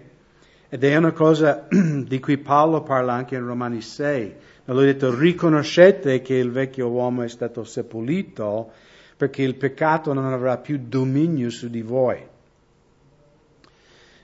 Ed 0.70 0.84
è 0.84 0.96
una 0.96 1.12
cosa 1.12 1.68
di 1.70 2.20
cui 2.20 2.38
Paolo 2.38 2.82
parla 2.82 3.14
anche 3.14 3.36
in 3.36 3.46
Romani 3.46 3.82
6. 3.82 4.36
Lui 4.66 4.84
ha 4.84 4.86
detto, 4.94 5.18
riconoscete 5.18 6.22
che 6.22 6.34
il 6.34 6.52
vecchio 6.52 6.90
uomo 6.90 7.22
è 7.22 7.28
stato 7.28 7.64
seppellito 7.64 8.72
perché 9.16 9.44
il 9.44 9.56
peccato 9.56 10.12
non 10.14 10.26
avrà 10.26 10.58
più 10.58 10.80
dominio 10.82 11.50
su 11.50 11.70
di 11.70 11.82
voi. 11.82 12.34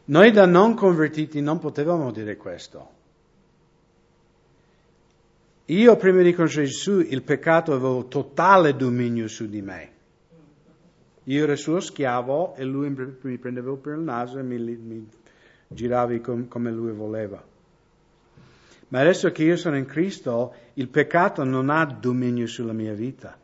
Noi 0.06 0.32
da 0.32 0.46
non 0.46 0.74
convertiti 0.74 1.42
non 1.42 1.60
potevamo 1.60 2.12
dire 2.12 2.36
questo. 2.36 3.00
Io 5.66 5.96
prima 5.96 6.22
di 6.22 6.34
conoscere 6.34 6.66
Gesù 6.66 7.00
il 7.00 7.22
peccato 7.22 7.72
avevo 7.72 8.08
totale 8.08 8.76
dominio 8.76 9.28
su 9.28 9.48
di 9.48 9.62
me. 9.62 9.90
Io 11.26 11.44
ero 11.44 11.56
suo 11.56 11.80
schiavo 11.80 12.56
e 12.56 12.66
lui 12.66 12.90
mi 13.22 13.38
prendeva 13.38 13.74
per 13.76 13.94
il 13.94 14.02
naso 14.02 14.40
e 14.40 14.44
mi, 14.44 14.58
mi 14.58 15.08
giravi 15.74 16.22
com, 16.22 16.48
come 16.48 16.72
lui 16.72 16.92
voleva. 16.92 17.44
Ma 18.90 19.00
adesso 19.00 19.32
che 19.32 19.44
io 19.44 19.56
sono 19.56 19.78
in 19.78 19.86
Cristo, 19.86 20.54
il 20.74 20.90
peccato 20.90 21.44
non 21.44 21.70
ha 21.70 21.86
dominio 21.86 22.46
sulla 22.48 22.74
mia 22.74 22.94
vita. 22.94 23.38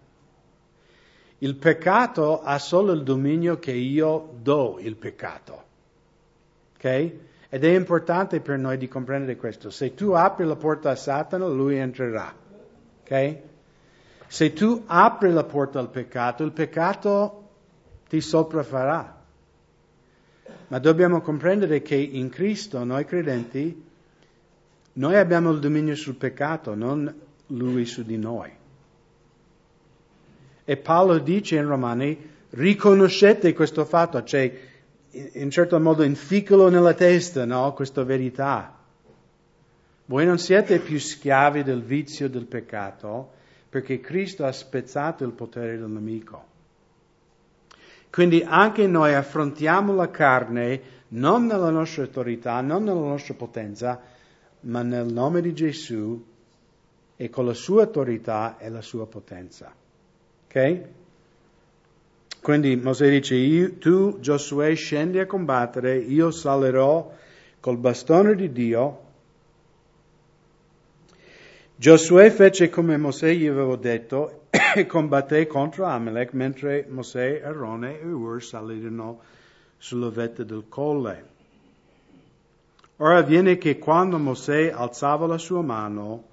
Il 1.39 1.55
peccato 1.55 2.41
ha 2.41 2.57
solo 2.57 2.91
il 2.91 3.03
dominio 3.03 3.59
che 3.59 3.71
io 3.71 4.33
do 4.41 4.77
il 4.79 4.95
peccato. 4.95 5.63
Ok? 6.75 7.11
Ed 7.49 7.63
è 7.63 7.69
importante 7.69 8.41
per 8.41 8.57
noi 8.57 8.77
di 8.77 8.87
comprendere 8.87 9.37
questo. 9.37 9.69
Se 9.69 9.93
tu 9.93 10.11
apri 10.11 10.45
la 10.45 10.55
porta 10.55 10.89
a 10.89 10.95
Satana, 10.95 11.47
lui 11.47 11.77
entrerà. 11.77 12.33
Ok? 13.01 13.37
Se 14.27 14.51
tu 14.51 14.83
apri 14.85 15.31
la 15.31 15.45
porta 15.45 15.79
al 15.79 15.89
peccato, 15.89 16.43
il 16.43 16.51
peccato 16.51 17.43
ti 18.09 18.19
sopraffarà. 18.19 19.16
Ma 20.67 20.80
dobbiamo 20.80 21.21
comprendere 21.21 21.82
che 21.82 21.95
in 21.95 22.30
Cristo, 22.30 22.84
noi 22.84 23.06
credenti, 23.06 23.86
noi 24.93 25.15
abbiamo 25.15 25.51
il 25.51 25.60
dominio 25.60 25.95
sul 25.95 26.15
peccato, 26.15 26.75
non 26.75 27.13
lui 27.47 27.86
su 27.86 28.03
di 28.03 28.17
noi. 28.17 28.51
E 30.65 30.77
Paolo 30.77 31.19
dice 31.19 31.56
in 31.56 31.65
Romani, 31.65 32.17
riconoscete 32.49 33.53
questo 33.53 33.86
fatto, 33.86 34.23
cioè 34.23 34.60
in 35.12 35.49
certo 35.49 35.80
modo 35.80 36.03
inficolo 36.03 36.69
nella 36.69 36.93
testa, 36.93 37.45
no? 37.45 37.71
Questa 37.73 38.03
verità. 38.03 38.75
Voi 40.06 40.25
non 40.25 40.38
siete 40.38 40.80
più 40.80 40.99
schiavi 40.99 41.63
del 41.63 41.82
vizio 41.82 42.30
del 42.30 42.45
peccato, 42.45 43.32
perché 43.69 43.99
Cristo 43.99 44.45
ha 44.45 44.51
spezzato 44.51 45.23
il 45.23 45.32
potere 45.32 45.77
del 45.77 45.89
nemico. 45.89 46.56
Quindi 48.09 48.43
anche 48.45 48.87
noi 48.87 49.13
affrontiamo 49.13 49.93
la 49.93 50.09
carne 50.09 50.95
non 51.09 51.45
nella 51.45 51.69
nostra 51.69 52.03
autorità, 52.03 52.61
non 52.61 52.83
nella 52.83 52.99
nostra 52.99 53.33
potenza, 53.33 54.01
ma 54.61 54.81
nel 54.81 55.11
nome 55.11 55.41
di 55.41 55.53
Gesù 55.53 56.25
e 57.15 57.29
con 57.29 57.45
la 57.45 57.53
sua 57.53 57.83
autorità 57.83 58.57
e 58.57 58.69
la 58.69 58.81
sua 58.81 59.07
potenza. 59.07 59.73
Ok? 60.45 60.81
Quindi 62.41 62.75
Mosè 62.75 63.09
dice, 63.09 63.77
tu 63.77 64.19
Giosuè 64.19 64.73
scendi 64.75 65.19
a 65.19 65.25
combattere, 65.25 65.97
io 65.97 66.31
salirò 66.31 67.13
col 67.59 67.77
bastone 67.77 68.35
di 68.35 68.51
Dio. 68.51 69.05
Giosuè 71.75 72.29
fece 72.31 72.69
come 72.69 72.97
Mosè 72.97 73.33
gli 73.33 73.47
aveva 73.47 73.75
detto 73.75 74.46
combatté 74.88 75.47
contro 75.47 75.86
Amalek 75.86 76.34
mentre 76.34 76.86
Mosè, 76.89 77.41
Arone 77.43 77.99
e 77.99 78.06
Ur 78.06 78.43
salirono 78.43 79.21
sulla 79.77 80.10
vetta 80.10 80.43
del 80.43 80.65
colle. 80.67 81.36
Ora 82.97 83.17
avviene 83.19 83.58
che 83.58 83.77
quando 83.77 84.17
Mosè 84.17 84.71
alzava 84.71 85.27
la 85.27 85.38
sua 85.38 85.62
mano, 85.62 86.23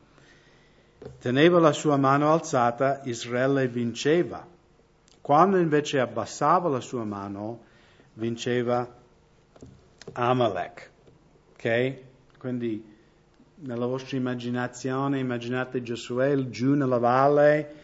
teneva 1.21 1.59
la 1.59 1.73
sua 1.73 1.97
mano 1.97 2.33
alzata, 2.33 3.03
Israele 3.05 3.69
vinceva. 3.69 4.47
Quando 5.21 5.59
invece 5.59 6.01
abbassava 6.01 6.69
la 6.69 6.81
sua 6.81 7.05
mano, 7.05 7.65
vinceva 8.15 8.89
Amalek. 10.13 10.91
Ok? 11.53 11.97
Quindi 12.39 12.93
nella 13.57 13.87
vostra 13.87 14.17
immaginazione 14.17 15.19
immaginate 15.19 15.83
Giosuè 15.83 16.49
giù 16.49 16.75
nella 16.75 16.99
valle, 16.99 17.84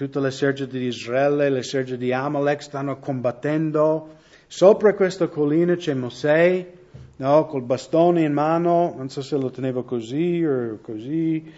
tutto 0.00 0.18
l'esercito 0.18 0.78
di 0.78 0.86
Israele, 0.86 1.50
l'esercito 1.50 1.98
di 1.98 2.10
Amalek 2.10 2.62
stanno 2.62 2.98
combattendo. 2.98 4.16
Sopra 4.46 4.94
questa 4.94 5.28
collina 5.28 5.76
c'è 5.76 5.92
Mosè, 5.92 6.66
no? 7.16 7.44
Col 7.44 7.60
bastone 7.60 8.22
in 8.22 8.32
mano, 8.32 8.94
non 8.96 9.10
so 9.10 9.20
se 9.20 9.36
lo 9.36 9.50
tenevo 9.50 9.82
così 9.82 10.42
o 10.42 10.78
così. 10.80 11.52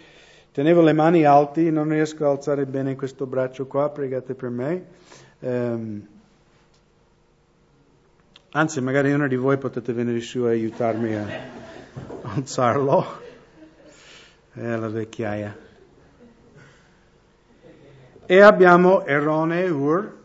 Tenevo 0.51 0.81
le 0.81 0.91
mani 0.91 1.23
alte, 1.23 1.71
non 1.71 1.87
riesco 1.87 2.25
a 2.25 2.31
alzare 2.31 2.65
bene 2.65 2.97
questo 2.97 3.25
braccio 3.25 3.65
qua, 3.65 3.89
pregate 3.89 4.33
per 4.33 4.49
me. 4.49 4.85
Um, 5.39 6.05
anzi, 8.51 8.81
magari 8.81 9.13
uno 9.13 9.29
di 9.29 9.37
voi 9.37 9.57
potete 9.57 9.93
venire 9.93 10.19
su 10.19 10.45
e 10.47 10.49
aiutarmi 10.49 11.15
a 11.15 11.27
alzarlo. 12.23 13.05
È 14.51 14.75
la 14.75 14.89
vecchiaia. 14.89 15.62
E 18.25 18.39
abbiamo 18.39 19.05
Erone 19.05 19.67
Ur, 19.67 20.17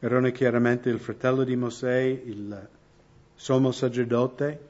Erone 0.00 0.32
chiaramente 0.32 0.88
il 0.88 0.98
fratello 0.98 1.44
di 1.44 1.54
Mosè, 1.54 1.98
il 2.00 2.68
sommo 3.34 3.72
sacerdote. 3.72 4.60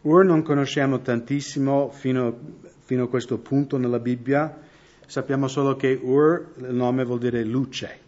Ur 0.00 0.24
non 0.24 0.42
conosciamo 0.42 1.00
tantissimo 1.00 1.90
fino, 1.90 2.38
fino, 2.80 3.04
a 3.04 3.08
questo 3.08 3.38
punto 3.38 3.76
nella 3.76 4.00
Bibbia, 4.00 4.58
sappiamo 5.06 5.46
solo 5.46 5.76
che 5.76 5.92
Ur, 6.02 6.54
il 6.56 6.74
nome 6.74 7.04
vuol 7.04 7.20
dire 7.20 7.44
luce. 7.44 7.98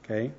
Okay? 0.00 0.32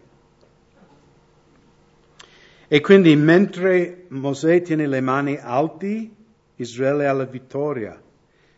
E 2.67 2.81
quindi 2.81 3.15
mentre 3.15 4.07
Mosè 4.09 4.61
tiene 4.61 4.87
le 4.87 4.99
mani 4.99 5.37
alte, 5.41 6.15
Israele 6.57 7.07
ha 7.07 7.13
la 7.13 7.25
vittoria. 7.25 7.99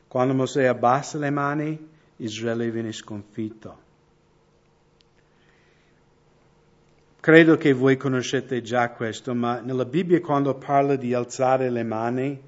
Quando 0.08 0.34
Mosè 0.34 0.66
abbassa 0.66 1.18
le 1.18 1.30
mani, 1.30 1.88
Israele 2.18 2.72
viene 2.72 2.92
sconfitto. 2.92 3.88
Credo 7.20 7.58
che 7.58 7.74
voi 7.74 7.98
conoscete 7.98 8.62
già 8.62 8.92
questo, 8.92 9.36
ma 9.36 9.60
nella 9.60 9.86
Bibbia 9.86 10.22
quando 10.22 10.56
parla 10.56 10.96
di 10.96 11.14
alzare 11.14 11.70
le 11.70 11.84
mani, 11.84 12.42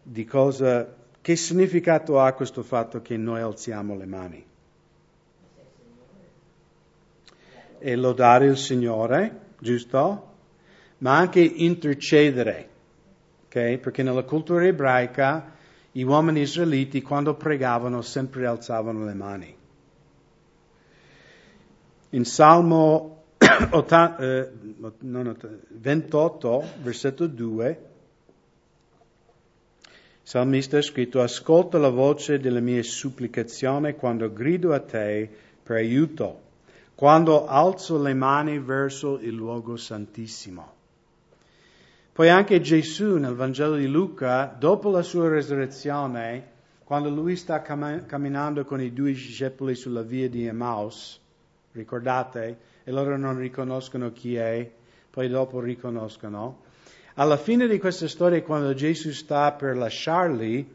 di 0.00 0.24
cosa, 0.24 0.94
che 1.20 1.36
significato 1.36 2.20
ha 2.20 2.32
questo 2.32 2.62
fatto 2.62 3.02
che 3.02 3.16
noi 3.16 3.40
alziamo 3.40 3.96
le 3.96 4.06
mani? 4.06 4.46
E 7.78 7.96
lodare 7.96 8.46
il 8.46 8.56
Signore, 8.56 9.40
giusto? 9.58 10.30
Ma 10.98 11.16
anche 11.16 11.40
intercedere, 11.40 12.68
ok? 13.52 13.76
Perché 13.78 14.02
nella 14.02 14.22
cultura 14.22 14.64
ebraica 14.64 15.52
gli 15.92 16.02
uomini 16.02 16.40
israeliti 16.40 17.02
quando 17.02 17.34
pregavano 17.34 18.00
sempre 18.00 18.46
alzavano 18.46 19.04
le 19.04 19.14
mani. 19.14 19.54
In 22.10 22.24
Salmo 22.24 23.24
28, 25.68 26.60
eh, 26.60 26.66
versetto 26.82 27.26
2, 27.26 27.68
il 29.84 29.90
salmista 30.22 30.78
ha 30.78 30.82
scritto, 30.82 31.20
ascolta 31.20 31.76
la 31.78 31.90
voce 31.90 32.38
delle 32.38 32.60
mie 32.60 32.82
supplicazioni 32.82 33.94
quando 33.96 34.32
grido 34.32 34.72
a 34.72 34.80
te 34.80 35.28
per 35.62 35.76
aiuto, 35.76 36.40
quando 36.94 37.46
alzo 37.46 38.00
le 38.00 38.14
mani 38.14 38.58
verso 38.58 39.18
il 39.18 39.34
luogo 39.34 39.76
santissimo. 39.76 40.80
Poi 42.14 42.28
anche 42.28 42.60
Gesù 42.60 43.16
nel 43.16 43.32
Vangelo 43.34 43.76
di 43.76 43.86
Luca, 43.86 44.54
dopo 44.58 44.90
la 44.90 45.00
sua 45.00 45.30
resurrezione, 45.30 46.50
quando 46.84 47.08
lui 47.08 47.36
sta 47.36 47.62
camminando 47.62 48.66
con 48.66 48.82
i 48.82 48.92
due 48.92 49.12
discepoli 49.12 49.74
sulla 49.74 50.02
via 50.02 50.28
di 50.28 50.44
Emmaus, 50.44 51.18
ricordate, 51.72 52.58
e 52.84 52.92
loro 52.92 53.16
non 53.16 53.38
riconoscono 53.38 54.12
chi 54.12 54.34
è, 54.34 54.70
poi 55.08 55.30
dopo 55.30 55.58
riconoscono. 55.58 56.64
Alla 57.14 57.38
fine 57.38 57.66
di 57.66 57.78
questa 57.78 58.08
storia, 58.08 58.42
quando 58.42 58.74
Gesù 58.74 59.10
sta 59.10 59.50
per 59.52 59.74
lasciarli, 59.74 60.70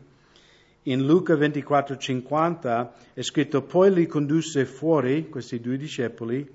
in 0.81 1.05
Luca 1.05 1.35
24:50 1.35 2.93
è 3.13 3.21
scritto, 3.21 3.61
poi 3.61 3.93
li 3.93 4.07
condusse 4.07 4.65
fuori, 4.65 5.29
questi 5.29 5.59
due 5.59 5.77
discepoli, 5.77 6.49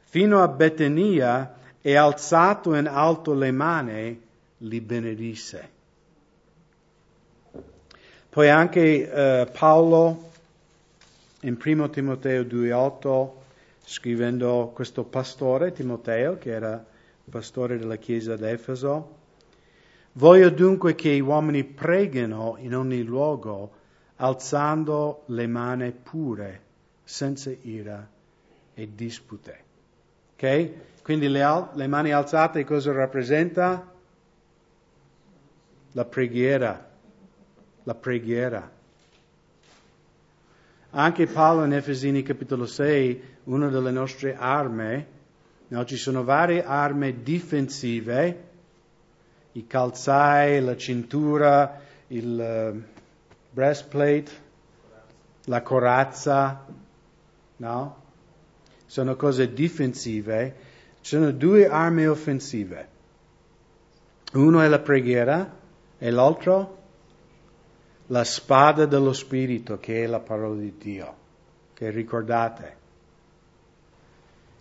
fino 0.00 0.42
a 0.42 0.48
Betania 0.48 1.57
e 1.88 1.96
alzato 1.96 2.74
in 2.74 2.86
alto 2.86 3.32
le 3.32 3.50
mani, 3.50 4.22
li 4.58 4.80
benedisse. 4.82 5.70
Poi 8.28 8.50
anche 8.50 9.10
uh, 9.10 9.50
Paolo 9.58 10.30
in 11.40 11.56
1 11.58 11.88
Timoteo 11.88 12.42
2:8 12.42 13.30
scrivendo 13.86 14.70
questo 14.74 15.04
pastore 15.04 15.72
Timoteo, 15.72 16.36
che 16.36 16.50
era 16.50 16.84
pastore 17.30 17.78
della 17.78 17.96
chiesa 17.96 18.36
d'Efeso. 18.36 19.16
Voglio 20.12 20.50
dunque 20.50 20.94
che 20.94 21.14
gli 21.14 21.20
uomini 21.20 21.64
preghino 21.64 22.56
in 22.58 22.76
ogni 22.76 23.02
luogo, 23.02 23.72
alzando 24.16 25.22
le 25.28 25.46
mani 25.46 25.90
pure, 25.92 26.60
senza 27.02 27.50
ira 27.62 28.06
e 28.74 28.88
dispute. 28.94 29.64
Ok? 30.34 30.72
Quindi 31.08 31.28
le, 31.28 31.42
al- 31.42 31.70
le 31.72 31.86
mani 31.86 32.12
alzate 32.12 32.64
cosa 32.64 32.92
rappresenta? 32.92 33.82
La 35.92 36.04
preghiera. 36.04 36.86
La 37.84 37.94
preghiera. 37.94 38.70
Anche 40.90 41.26
Paolo 41.26 41.64
in 41.64 41.72
Efesini 41.72 42.22
capitolo 42.22 42.66
6, 42.66 43.22
una 43.44 43.68
delle 43.68 43.90
nostre 43.90 44.36
armi, 44.36 45.06
no, 45.68 45.84
ci 45.86 45.96
sono 45.96 46.24
varie 46.24 46.62
armi 46.62 47.22
difensive, 47.22 48.44
i 49.52 49.66
calzai, 49.66 50.60
la 50.60 50.76
cintura, 50.76 51.80
il 52.08 52.74
uh, 52.74 52.82
breastplate, 53.50 54.30
la 55.46 55.62
corazza, 55.62 56.66
no? 57.56 58.02
Sono 58.84 59.16
cose 59.16 59.54
difensive. 59.54 60.67
Ci 61.08 61.14
sono 61.14 61.30
due 61.30 61.66
armi 61.66 62.06
offensive. 62.06 62.88
Uno 64.34 64.60
è 64.60 64.68
la 64.68 64.78
preghiera 64.78 65.56
e 65.96 66.10
l'altro 66.10 66.82
la 68.08 68.24
spada 68.24 68.84
dello 68.84 69.14
Spirito 69.14 69.78
che 69.78 70.04
è 70.04 70.06
la 70.06 70.20
parola 70.20 70.60
di 70.60 70.74
Dio, 70.76 71.14
che 71.72 71.88
ricordate. 71.88 72.76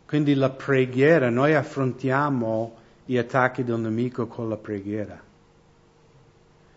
Quindi 0.05 0.35
la 0.35 0.49
preghiera, 0.49 1.29
noi 1.29 1.53
affrontiamo 1.53 2.77
gli 3.03 3.17
attacchi 3.17 3.65
del 3.65 3.79
nemico 3.79 4.27
con 4.27 4.47
la 4.47 4.55
preghiera 4.55 5.21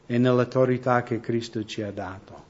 e 0.04 0.18
nell'autorità 0.18 1.04
che 1.04 1.20
Cristo 1.20 1.64
ci 1.64 1.80
ha 1.83 1.92
dato. 1.92 2.50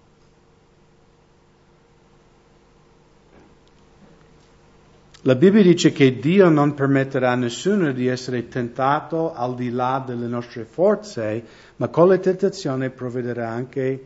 La 5.24 5.34
Bibbia 5.34 5.62
dice 5.62 5.92
che 5.92 6.18
Dio 6.18 6.48
non 6.48 6.72
permetterà 6.72 7.32
a 7.32 7.34
nessuno 7.34 7.92
di 7.92 8.06
essere 8.06 8.48
tentato 8.48 9.34
al 9.34 9.54
di 9.54 9.68
là 9.68 10.02
delle 10.04 10.26
nostre 10.26 10.64
forze, 10.64 11.44
ma 11.76 11.88
con 11.88 12.08
le 12.08 12.20
tentazioni 12.20 12.88
provvederà 12.88 13.50
anche 13.50 14.04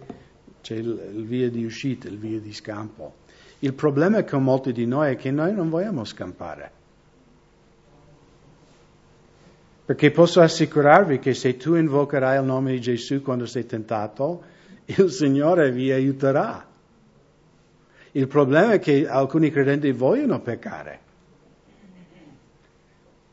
cioè, 0.61 0.77
il, 0.77 1.13
il 1.15 1.25
via 1.25 1.49
di 1.49 1.65
uscita, 1.65 2.09
il 2.09 2.19
via 2.19 2.41
di 2.41 2.53
scampo. 2.53 3.15
Il 3.61 3.75
problema 3.75 4.25
con 4.25 4.43
molti 4.43 4.73
di 4.73 4.87
noi 4.87 5.13
è 5.13 5.17
che 5.17 5.31
noi 5.31 5.55
non 5.55 5.71
vogliamo 5.71 6.05
scampare. 6.05 6.71
Perché 9.85 10.11
posso 10.11 10.41
assicurarvi 10.41 11.21
che 11.21 11.33
se 11.33 11.57
tu 11.57 11.77
invocherai 11.77 12.41
il 12.41 12.45
nome 12.45 12.73
di 12.73 12.81
Gesù 12.81 13.23
quando 13.23 13.47
sei 13.47 13.67
tentato, 13.67 14.43
il 14.87 15.09
Signore 15.13 15.71
vi 15.71 15.93
aiuterà. 15.93 16.67
Il 18.11 18.27
problema 18.27 18.73
è 18.73 18.79
che 18.81 19.07
alcuni 19.07 19.53
credenti 19.53 19.93
vogliono 19.93 20.41
peccare 20.41 21.03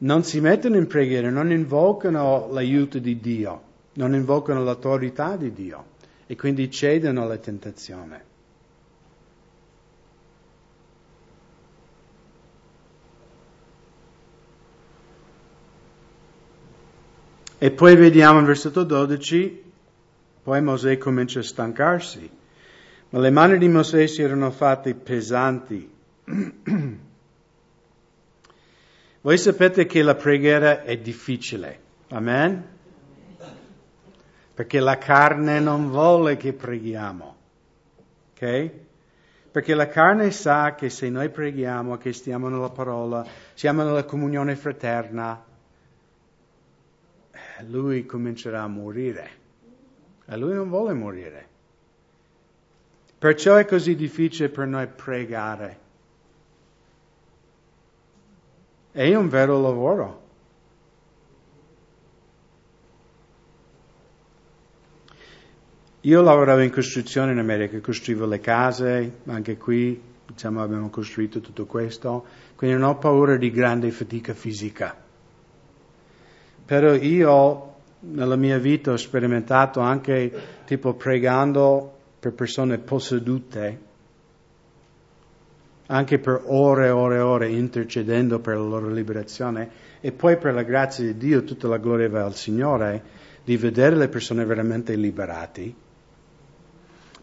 non 0.02 0.24
si 0.24 0.40
mettono 0.40 0.78
in 0.78 0.88
preghiera, 0.88 1.30
non 1.30 1.52
invocano 1.52 2.48
l'aiuto 2.52 2.98
di 3.00 3.20
Dio, 3.20 3.62
non 3.94 4.14
invocano 4.14 4.64
l'autorità 4.64 5.36
di 5.36 5.54
Dio 5.54 5.86
e 6.26 6.36
quindi 6.36 6.72
cedono 6.72 7.24
alla 7.24 7.38
tentazione. 7.38 8.30
E 17.60 17.70
poi 17.70 17.96
vediamo 17.96 18.40
in 18.40 18.46
versetto 18.46 18.84
12, 18.84 19.72
poi 20.42 20.62
Mosè 20.64 20.98
comincia 20.98 21.42
a 21.42 21.44
stancarsi, 21.44 22.28
ma 23.10 23.20
le 23.20 23.30
mani 23.30 23.60
di 23.60 23.68
Mosè 23.68 24.08
si 24.08 24.24
erano 24.24 24.50
fatte 24.50 24.96
pesanti. 24.96 25.88
Voi 29.24 29.38
sapete 29.38 29.86
che 29.86 30.02
la 30.02 30.16
preghiera 30.16 30.82
è 30.82 30.98
difficile, 30.98 31.80
amen? 32.10 32.68
Perché 34.56 34.80
la 34.80 34.98
carne 34.98 35.60
non 35.60 35.92
vuole 35.92 36.38
che 36.38 36.54
preghiamo, 36.54 37.36
ok? 38.32 38.72
Perché 39.52 39.76
la 39.76 39.88
carne 39.88 40.32
sa 40.32 40.74
che 40.74 40.90
se 40.90 41.10
noi 41.10 41.30
preghiamo, 41.30 41.98
che 41.98 42.14
stiamo 42.14 42.50
nella 42.50 42.70
parola, 42.70 43.24
siamo 43.54 43.84
nella 43.84 44.06
comunione 44.06 44.56
fraterna, 44.56 45.44
lui 47.68 48.06
comincerà 48.08 48.64
a 48.64 48.68
morire. 48.68 49.30
E 50.26 50.36
lui 50.38 50.54
non 50.56 50.68
vuole 50.68 50.94
morire. 50.94 51.48
Perciò 53.20 53.56
è 53.56 53.66
così 53.66 53.96
difficile 53.96 54.50
per 54.50 54.66
noi 54.66 54.88
pregare. 54.88 55.90
È 58.92 59.16
un 59.16 59.30
vero 59.30 59.62
lavoro. 59.62 60.20
Io 66.02 66.22
lavoravo 66.22 66.62
in 66.62 66.72
costruzione 66.72 67.32
in 67.32 67.38
America, 67.38 67.80
costruivo 67.80 68.26
le 68.26 68.40
case, 68.40 69.20
anche 69.28 69.56
qui 69.56 70.02
diciamo, 70.26 70.62
abbiamo 70.62 70.90
costruito 70.90 71.40
tutto 71.42 71.66
questo, 71.66 72.26
quindi 72.56 72.78
non 72.78 72.90
ho 72.90 72.98
paura 72.98 73.38
di 73.38 73.52
grande 73.52 73.92
fatica 73.92 74.34
fisica. 74.34 74.96
Però 76.66 76.94
io 76.94 77.74
nella 78.00 78.36
mia 78.36 78.58
vita 78.58 78.92
ho 78.92 78.98
sperimentato 78.98 79.80
anche 79.80 80.32
tipo 80.66 80.96
pregando 80.96 81.98
per 82.20 82.34
persone 82.34 82.78
possedute, 82.80 83.80
anche 85.92 86.20
per 86.20 86.42
ore 86.46 86.88
e 86.88 86.90
ore 86.90 87.16
e 87.18 87.20
ore 87.20 87.50
intercedendo 87.50 88.40
per 88.40 88.56
la 88.56 88.64
loro 88.64 88.90
liberazione 88.90 89.70
e 90.00 90.12
poi 90.14 90.38
per 90.38 90.54
la 90.54 90.64
grazia 90.64 91.04
di 91.06 91.18
Dio 91.18 91.44
tutta 91.44 91.68
la 91.68 91.78
gloria 91.78 92.10
va 92.10 92.24
al 92.24 92.36
Signore 92.36 93.04
di 93.44 93.58
vedere 93.58 93.96
le 93.96 94.08
persone 94.08 94.46
veramente 94.46 94.96
liberate 94.96 95.90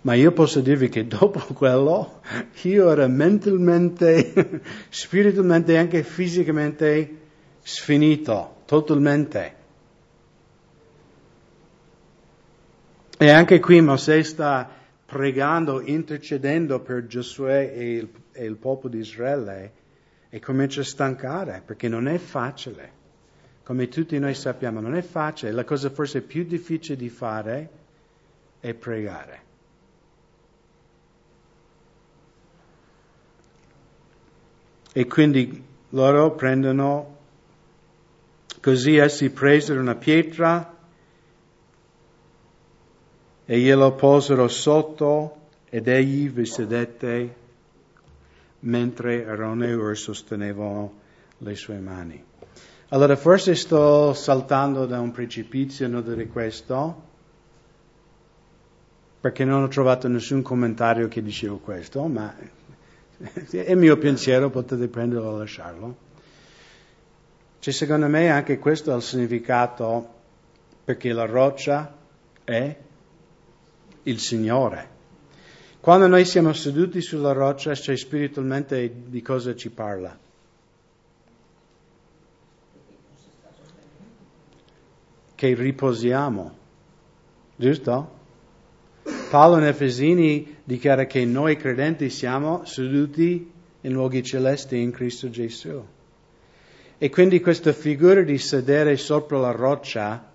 ma 0.03 0.15
io 0.15 0.33
posso 0.33 0.61
dirvi 0.61 0.89
che 0.89 1.07
dopo 1.07 1.41
quello 1.55 2.21
io 2.63 2.91
ero 2.91 3.09
mentalmente, 3.09 4.61
spiritualmente 4.91 5.73
e 5.73 5.77
anche 5.77 6.03
fisicamente 6.03 7.17
sfinito, 7.63 8.63
totalmente. 8.65 9.57
E 13.19 13.29
anche 13.31 13.59
qui 13.59 13.81
Mosè 13.81 14.23
sta 14.23 14.71
pregando, 15.05 15.81
intercedendo 15.81 16.81
per 16.81 17.07
Giosuè 17.07 17.73
e 17.75 17.97
il, 17.97 18.09
e 18.39 18.45
il 18.45 18.55
popolo 18.55 18.95
di 18.95 19.01
Israele 19.01 19.73
e 20.31 20.39
comincia 20.39 20.83
a 20.83 20.85
stancare 20.85 21.61
perché 21.67 21.89
non 21.89 22.07
è 22.07 22.19
facile. 22.19 22.97
Come 23.65 23.89
tutti 23.89 24.17
noi 24.21 24.35
sappiamo, 24.35 24.81
non 24.81 24.95
è 24.95 25.03
facile. 25.03 25.51
La 25.51 25.65
cosa 25.65 25.91
forse 25.91 26.23
più 26.23 26.45
difficile 26.45 26.97
di 26.97 27.09
fare 27.09 27.69
è 28.61 28.73
pregare. 28.75 29.47
E 34.93 35.07
quindi 35.07 35.65
loro 35.91 36.35
prendono, 36.35 37.17
così 38.61 38.97
essi 38.97 39.31
presero 39.31 39.81
una 39.81 39.97
pietra 39.97 40.77
e 43.45 43.59
glielo 43.59 43.95
posero 43.95 44.47
sotto 44.47 45.37
ed 45.69 45.89
egli 45.89 46.31
vi 46.31 46.47
sedette 46.47 47.38
mentre 48.61 49.27
Aaron 49.27 49.63
e 49.63 49.73
Ur 49.73 49.97
sostenevano 49.97 50.93
le 51.39 51.55
sue 51.55 51.79
mani. 51.79 52.25
Allora 52.89 53.17
forse 53.17 53.55
sto 53.55 54.15
saltando 54.15 54.87
da 54.87 54.99
un 55.01 55.11
precipizio 55.11 55.87
a 55.87 55.89
notare 55.91 56.27
questo, 56.27 57.03
perché 59.21 59.45
non 59.45 59.63
ho 59.63 59.69
trovato 59.69 60.09
nessun 60.09 60.43
commentario 60.43 61.09
che 61.09 61.23
diceva 61.23 61.59
questo, 61.59 62.07
ma 62.07 62.35
è 63.19 63.71
il 63.71 63.77
mio 63.77 63.99
pensiero, 63.99 64.49
potete 64.49 64.89
prenderlo 64.89 65.31
o 65.31 65.39
lasciarlo. 65.39 65.97
Cioè, 67.59 67.75
secondo 67.75 68.07
me 68.07 68.31
anche 68.31 68.59
questo 68.59 68.93
ha 68.93 68.97
il 68.97 69.03
significato 69.03 70.17
perché 70.85 71.13
la 71.13 71.27
roccia 71.27 71.95
è 72.45 72.77
il 74.05 74.19
Signore. 74.19 74.97
Quando 75.81 76.09
noi 76.09 76.25
siamo 76.25 76.53
seduti 76.53 77.01
sulla 77.01 77.33
roccia, 77.33 77.75
cioè 77.75 77.97
spiritualmente 77.97 78.93
di 79.07 79.23
cosa 79.23 79.55
ci 79.55 79.71
parla? 79.71 80.19
Che 85.35 85.55
riposiamo, 85.55 86.57
giusto? 87.55 88.17
Paolo 89.31 89.59
in 89.59 89.65
Efesini 89.65 90.57
dichiara 90.65 91.07
che 91.07 91.25
noi 91.25 91.57
credenti 91.57 92.11
siamo 92.11 92.65
seduti 92.65 93.49
in 93.83 93.93
luoghi 93.93 94.23
celesti 94.23 94.81
in 94.81 94.91
Cristo 94.91 95.31
Gesù. 95.31 95.87
E 96.99 97.11
quindi 97.11 97.41
questa 97.41 97.73
figura 97.73 98.23
di 98.23 98.39
sedere 98.39 98.97
sopra 98.97 99.39
la 99.39 99.53
roccia 99.53 100.28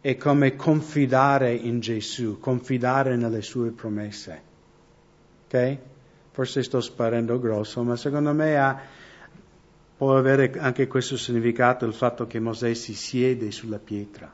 è 0.00 0.16
come 0.16 0.54
confidare 0.54 1.52
in 1.52 1.80
Gesù, 1.80 2.38
confidare 2.38 3.16
nelle 3.16 3.42
sue 3.42 3.70
promesse. 3.70 4.42
Ok? 5.44 5.78
Forse 6.30 6.62
sto 6.62 6.80
sparendo 6.80 7.40
grosso, 7.40 7.82
ma 7.82 7.96
secondo 7.96 8.32
me 8.32 8.56
ha, 8.56 8.80
può 9.96 10.16
avere 10.16 10.52
anche 10.58 10.86
questo 10.86 11.16
significato 11.16 11.84
il 11.84 11.94
fatto 11.94 12.26
che 12.28 12.38
Mosè 12.38 12.74
si 12.74 12.94
siede 12.94 13.50
sulla 13.50 13.78
pietra, 13.78 14.32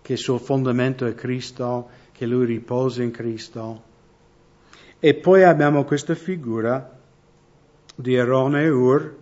che 0.00 0.12
il 0.12 0.18
suo 0.18 0.38
fondamento 0.38 1.04
è 1.04 1.14
Cristo 1.14 1.90
che 2.12 2.24
lui 2.24 2.46
riposa 2.46 3.02
in 3.02 3.10
Cristo. 3.10 3.82
E 4.98 5.14
poi 5.14 5.42
abbiamo 5.42 5.84
questa 5.84 6.14
figura 6.14 6.98
di 7.94 8.18
Aaron 8.18 8.56
e 8.56 8.68
Ur 8.70 9.16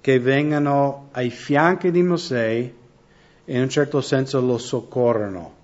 che 0.00 0.18
vengono 0.18 1.08
ai 1.12 1.28
fianchi 1.28 1.90
di 1.90 2.02
Mosè 2.02 2.72
e 3.44 3.54
in 3.54 3.62
un 3.62 3.68
certo 3.68 4.00
senso 4.00 4.40
lo 4.40 4.58
soccorrono. 4.58 5.60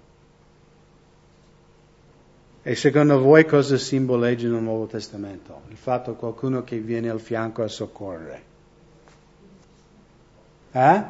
E 2.62 2.74
secondo 2.74 3.18
voi 3.20 3.46
cosa 3.46 3.78
simboleggia 3.78 4.48
nel 4.48 4.62
Nuovo 4.62 4.86
Testamento? 4.86 5.62
Il 5.68 5.76
fatto 5.76 6.12
che 6.12 6.18
qualcuno 6.18 6.64
che 6.64 6.78
viene 6.78 7.08
al 7.08 7.20
fianco 7.20 7.62
a 7.62 7.68
soccorrere. 7.68 8.42
Eh? 10.72 11.02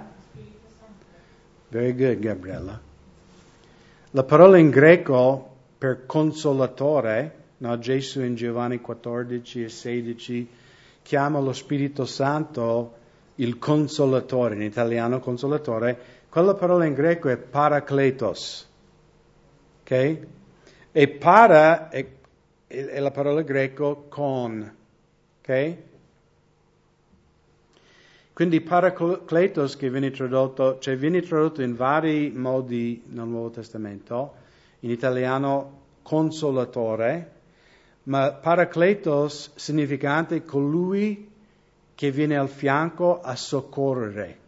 Very 1.69 1.95
good, 1.97 2.19
Gabriella. 2.21 2.81
La 4.13 4.23
parola 4.23 4.57
in 4.57 4.71
greco 4.71 5.57
per 5.77 6.07
consolatore, 6.07 7.35
no, 7.59 7.79
Gesù 7.79 8.23
in 8.23 8.37
Giovanni 8.37 8.81
14 8.81 9.65
e 9.65 9.69
16 9.69 10.49
chiama 11.03 11.41
lo 11.41 11.53
Spirito 11.53 12.05
Santo 12.05 12.95
il 13.37 13.59
consolatore, 13.59 14.55
in 14.55 14.63
italiano 14.63 15.21
consolatore, 15.21 16.18
quella 16.29 16.55
parola 16.55 16.85
in 16.85 16.95
greco 16.95 17.29
è 17.29 17.37
parakletos. 17.37 18.69
Ok? 19.81 20.19
E 20.93 21.09
para 21.09 21.89
è, 21.89 22.07
è 22.67 22.99
la 23.01 23.11
parola 23.11 23.43
greco 23.43 24.07
con. 24.09 24.77
Ok? 25.41 25.77
Quindi 28.39 28.61
paracletos 28.61 29.77
che 29.77 29.91
viene 29.91 30.11
tradotto, 30.11 30.79
cioè 30.79 30.97
viene 30.97 31.23
tradotto 31.23 31.61
in 31.61 31.75
vari 31.75 32.31
modi 32.31 33.03
nel 33.07 33.27
Nuovo 33.27 33.51
Testamento, 33.51 34.35
in 34.81 34.91
italiano 34.91 35.81
consolatore, 36.03 37.33
ma 38.05 38.31
paracletos 38.31 39.57
significante 39.57 40.45
colui 40.45 41.29
che 41.97 42.11
viene 42.13 42.37
al 42.37 42.49
fianco 42.49 43.21
a 43.21 43.35
soccorrere. 43.35 44.39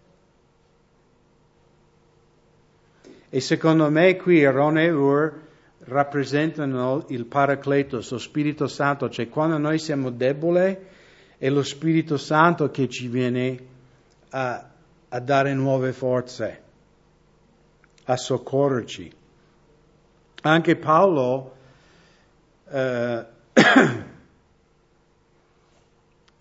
E 3.33 3.41
secondo 3.41 3.89
me 3.91 4.17
qui 4.17 4.45
Aaron 4.45 4.77
e 4.77 4.91
Ur 4.91 5.41
rappresentano 5.85 7.07
il 7.11 7.27
paracletos, 7.27 8.11
lo 8.11 8.19
Spirito 8.19 8.67
Santo, 8.67 9.09
cioè 9.09 9.29
quando 9.29 9.57
noi 9.57 9.79
siamo 9.79 10.11
deboli 10.11 10.77
è 11.39 11.49
lo 11.49 11.63
Spirito 11.63 12.17
Santo 12.17 12.71
che 12.71 12.89
ci 12.89 13.07
viene 13.07 13.59
a, 14.31 14.69
a 15.09 15.21
dare 15.21 15.55
nuove 15.55 15.93
forze, 15.93 16.63
a 18.05 18.17
soccorrerci. 18.17 19.13
Anche 20.43 20.77
Paolo 20.77 21.55
eh, 22.69 23.27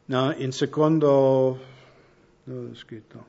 no, 0.06 0.34
in 0.38 0.52
secondo, 0.52 1.60
dove 2.44 2.70
ho 2.72 2.76
scritto? 2.76 3.29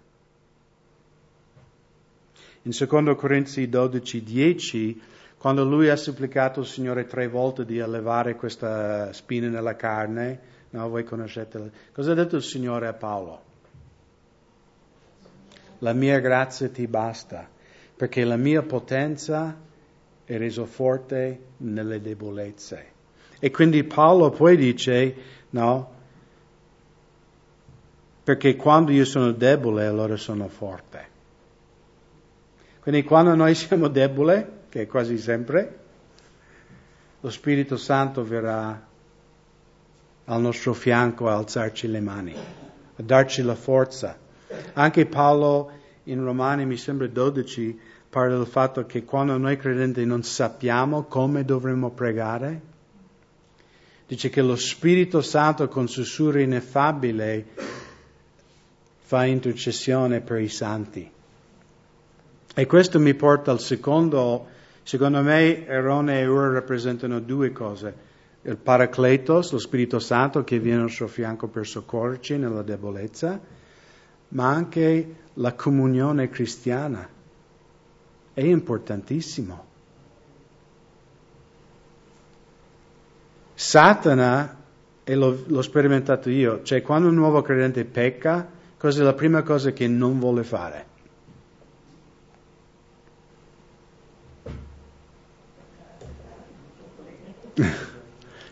In 2.62 2.72
secondo 2.72 3.14
Corinzi 3.14 3.68
12, 3.68 4.22
10, 4.22 5.02
quando 5.38 5.64
lui 5.64 5.88
ha 5.88 5.96
supplicato 5.96 6.61
il 6.61 6.66
Signore 6.66 7.06
tre 7.06 7.28
volte 7.28 7.64
di 7.64 7.80
allevare 7.80 8.34
questa 8.34 9.12
spina 9.12 9.48
nella 9.48 9.76
carne, 9.76 10.40
no, 10.70 10.88
voi 10.88 11.04
conoscete, 11.04 11.70
cosa 11.92 12.12
ha 12.12 12.14
detto 12.14 12.36
il 12.36 12.42
Signore 12.42 12.86
a 12.86 12.92
Paolo? 12.92 13.48
la 15.80 15.92
mia 15.92 16.18
grazia 16.18 16.68
ti 16.68 16.86
basta, 16.86 17.48
perché 17.96 18.24
la 18.24 18.36
mia 18.36 18.62
potenza 18.62 19.56
è 20.24 20.38
reso 20.38 20.64
forte 20.64 21.40
nelle 21.58 22.00
debolezze. 22.00 22.86
E 23.38 23.50
quindi 23.50 23.84
Paolo 23.84 24.30
poi 24.30 24.56
dice, 24.56 25.14
no, 25.50 25.98
perché 28.22 28.56
quando 28.56 28.92
io 28.92 29.04
sono 29.04 29.32
debole 29.32 29.86
allora 29.86 30.16
sono 30.16 30.48
forte. 30.48 31.08
Quindi 32.80 33.04
quando 33.04 33.34
noi 33.34 33.54
siamo 33.54 33.88
deboli, 33.88 34.42
che 34.68 34.82
è 34.82 34.86
quasi 34.86 35.18
sempre, 35.18 35.78
lo 37.20 37.28
Spirito 37.30 37.76
Santo 37.76 38.24
verrà 38.24 38.88
al 40.24 40.40
nostro 40.40 40.72
fianco 40.72 41.28
a 41.28 41.36
alzarci 41.36 41.88
le 41.88 42.00
mani, 42.00 42.34
a 42.34 43.02
darci 43.02 43.42
la 43.42 43.54
forza. 43.54 44.16
Anche 44.72 45.04
Paolo 45.06 45.70
in 46.04 46.24
Romani, 46.24 46.64
mi 46.64 46.78
sembra 46.78 47.06
12, 47.06 47.78
parla 48.08 48.36
del 48.36 48.46
fatto 48.46 48.86
che 48.86 49.04
quando 49.04 49.36
noi 49.36 49.58
credenti 49.58 50.04
non 50.06 50.22
sappiamo 50.22 51.02
come 51.02 51.44
dovremmo 51.44 51.90
pregare, 51.90 52.60
dice 54.06 54.30
che 54.30 54.40
lo 54.40 54.56
Spirito 54.56 55.20
Santo 55.20 55.68
con 55.68 55.86
sussurro 55.86 56.40
ineffabile 56.40 57.46
fa 59.00 59.26
intercessione 59.26 60.20
per 60.20 60.40
i 60.40 60.48
santi. 60.48 61.18
E 62.55 62.66
questo 62.66 62.98
mi 62.98 63.14
porta 63.14 63.53
al 63.53 63.61
secondo, 63.61 64.46
secondo 64.82 65.22
me 65.22 65.66
Erone 65.66 66.20
e 66.20 66.26
Ur 66.26 66.53
rappresentano 66.53 67.20
due 67.20 67.53
cose. 67.53 68.09
Il 68.42 68.57
Paracletos, 68.57 69.53
lo 69.53 69.59
Spirito 69.59 69.98
Santo 70.01 70.42
che 70.42 70.59
viene 70.59 70.78
al 70.78 70.84
nostro 70.84 71.07
fianco 71.07 71.46
per 71.46 71.66
soccorrerci 71.66 72.38
nella 72.38 72.62
debolezza, 72.62 73.38
ma 74.28 74.48
anche 74.48 75.14
la 75.34 75.55
comunione 75.55 76.28
cristiana. 76.28 77.09
È 78.32 78.42
importantissimo. 78.42 79.68
Satana, 83.55 84.57
e 85.05 85.14
l'ho, 85.14 85.44
l'ho 85.46 85.62
sperimentato 85.62 86.30
io, 86.30 86.62
cioè 86.62 86.82
quando 86.82 87.09
un 87.09 87.14
nuovo 87.14 87.42
credente 87.42 87.84
pecca, 87.84 88.48
cos'è 88.76 89.03
la 89.03 89.14
prima 89.14 89.42
cosa 89.42 89.72
che 89.72 89.86
non 89.86 90.18
vuole 90.18 90.42
fare? 90.42 90.89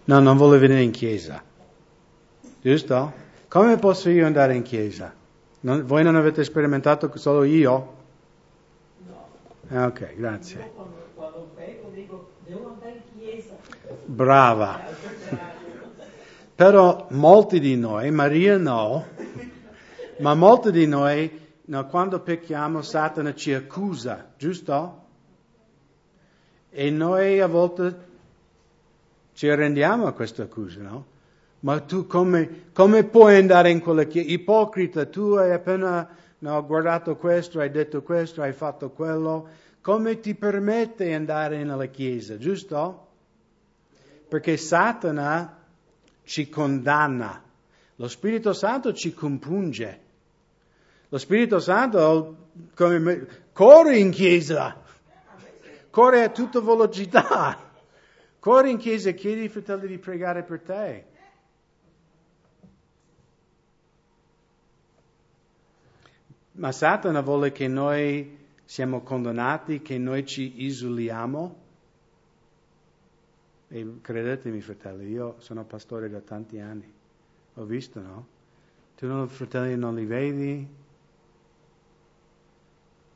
No, 0.04 0.20
non 0.20 0.36
vuole 0.36 0.58
venire 0.58 0.82
in 0.82 0.90
chiesa. 0.90 1.42
Giusto? 2.62 3.12
Come 3.48 3.76
posso 3.76 4.10
io 4.10 4.26
andare 4.26 4.54
in 4.54 4.62
chiesa? 4.62 5.14
Non, 5.60 5.84
voi 5.84 6.02
non 6.02 6.16
avete 6.16 6.44
sperimentato 6.44 7.10
solo 7.16 7.44
io? 7.44 7.94
No. 9.68 9.84
ok, 9.86 10.14
grazie. 10.16 10.70
Brava. 14.04 14.80
Però 16.54 17.06
molti 17.10 17.60
di 17.60 17.76
noi, 17.76 18.10
Maria 18.10 18.56
no, 18.56 19.06
ma 20.18 20.34
molti 20.34 20.72
di 20.72 20.86
noi, 20.86 21.46
no, 21.66 21.86
quando 21.86 22.20
pecchiamo, 22.20 22.82
Satana 22.82 23.34
ci 23.34 23.52
accusa, 23.54 24.32
giusto? 24.36 25.04
E 26.70 26.90
noi 26.90 27.40
a 27.40 27.46
volte 27.46 28.07
ci 29.38 29.48
arrendiamo 29.48 30.08
a 30.08 30.12
questa 30.14 30.42
accusa, 30.42 30.80
no? 30.80 31.06
Ma 31.60 31.78
tu 31.78 32.08
come, 32.08 32.70
come 32.72 33.04
puoi 33.04 33.36
andare 33.36 33.70
in 33.70 33.78
quella 33.78 34.02
chiesa? 34.02 34.28
Ipocrita, 34.32 35.06
tu 35.06 35.34
hai 35.34 35.52
appena 35.52 36.08
no, 36.38 36.66
guardato 36.66 37.14
questo, 37.14 37.60
hai 37.60 37.70
detto 37.70 38.02
questo, 38.02 38.42
hai 38.42 38.52
fatto 38.52 38.90
quello. 38.90 39.48
Come 39.80 40.18
ti 40.18 40.34
permette 40.34 41.04
di 41.04 41.12
andare 41.12 41.62
nella 41.62 41.86
chiesa, 41.86 42.36
giusto? 42.36 43.10
Perché 44.26 44.56
Satana 44.56 45.56
ci 46.24 46.48
condanna. 46.48 47.40
Lo 47.94 48.08
Spirito 48.08 48.52
Santo 48.52 48.92
ci 48.92 49.14
compunge. 49.14 50.00
Lo 51.10 51.18
Spirito 51.18 51.60
Santo 51.60 52.48
come, 52.74 53.24
corre 53.52 53.98
in 53.98 54.10
chiesa, 54.10 54.82
corre 55.90 56.24
a 56.24 56.28
tutta 56.30 56.60
velocità. 56.60 57.66
Corri 58.40 58.70
in 58.70 58.78
chiesa 58.78 59.10
e 59.10 59.14
chiedi 59.14 59.42
ai 59.42 59.48
fratelli 59.48 59.86
di 59.86 59.98
pregare 59.98 60.42
per 60.42 60.60
te. 60.60 61.04
Ma 66.52 66.72
Satana 66.72 67.20
vuole 67.20 67.52
che 67.52 67.68
noi 67.68 68.36
siamo 68.64 69.02
condannati, 69.02 69.82
che 69.82 69.98
noi 69.98 70.26
ci 70.26 70.64
isoliamo. 70.64 71.66
E 73.68 73.98
credetemi, 74.00 74.60
fratelli, 74.60 75.10
io 75.10 75.36
sono 75.38 75.64
pastore 75.64 76.08
da 76.08 76.20
tanti 76.20 76.58
anni. 76.58 76.92
Ho 77.54 77.64
visto, 77.64 78.00
no? 78.00 78.26
Tu 78.96 79.06
non, 79.06 79.28
fratelli 79.28 79.76
non 79.76 79.94
li 79.94 80.04
vedi 80.04 80.68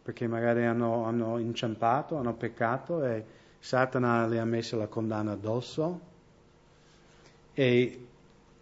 perché 0.03 0.27
magari 0.27 0.65
hanno, 0.67 1.05
hanno 1.05 1.39
inciampato, 1.39 2.17
hanno 2.17 2.35
peccato 2.35 3.05
e 3.05 3.25
Satana 3.63 4.27
le 4.27 4.41
ha 4.41 4.45
messo 4.45 4.77
la 4.77 4.89
condanna 4.89 5.33
addosso 5.33 6.01
e 7.55 8.07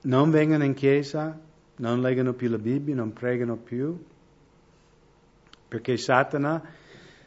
non 0.02 0.30
vengono 0.30 0.62
in 0.62 0.74
chiesa, 0.74 1.40
non 1.76 2.02
leggono 2.02 2.34
più 2.34 2.50
la 2.50 2.58
Bibbia, 2.58 2.94
non 2.94 3.14
pregano 3.14 3.56
più, 3.56 3.98
perché 5.68 5.96
Satana, 5.96 6.62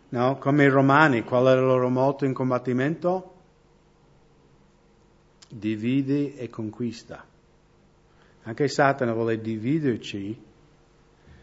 no, 0.09 0.37
come 0.37 0.65
i 0.65 0.69
romani, 0.69 1.23
qual 1.23 1.47
era 1.47 1.61
il 1.61 1.65
loro 1.65 1.89
motto 1.89 2.25
in 2.25 2.33
combattimento? 2.33 3.33
Divide 5.49 6.35
e 6.35 6.49
conquista. 6.49 7.25
Anche 8.43 8.67
Satana 8.67 9.13
vuole 9.13 9.41
dividerci 9.41 10.43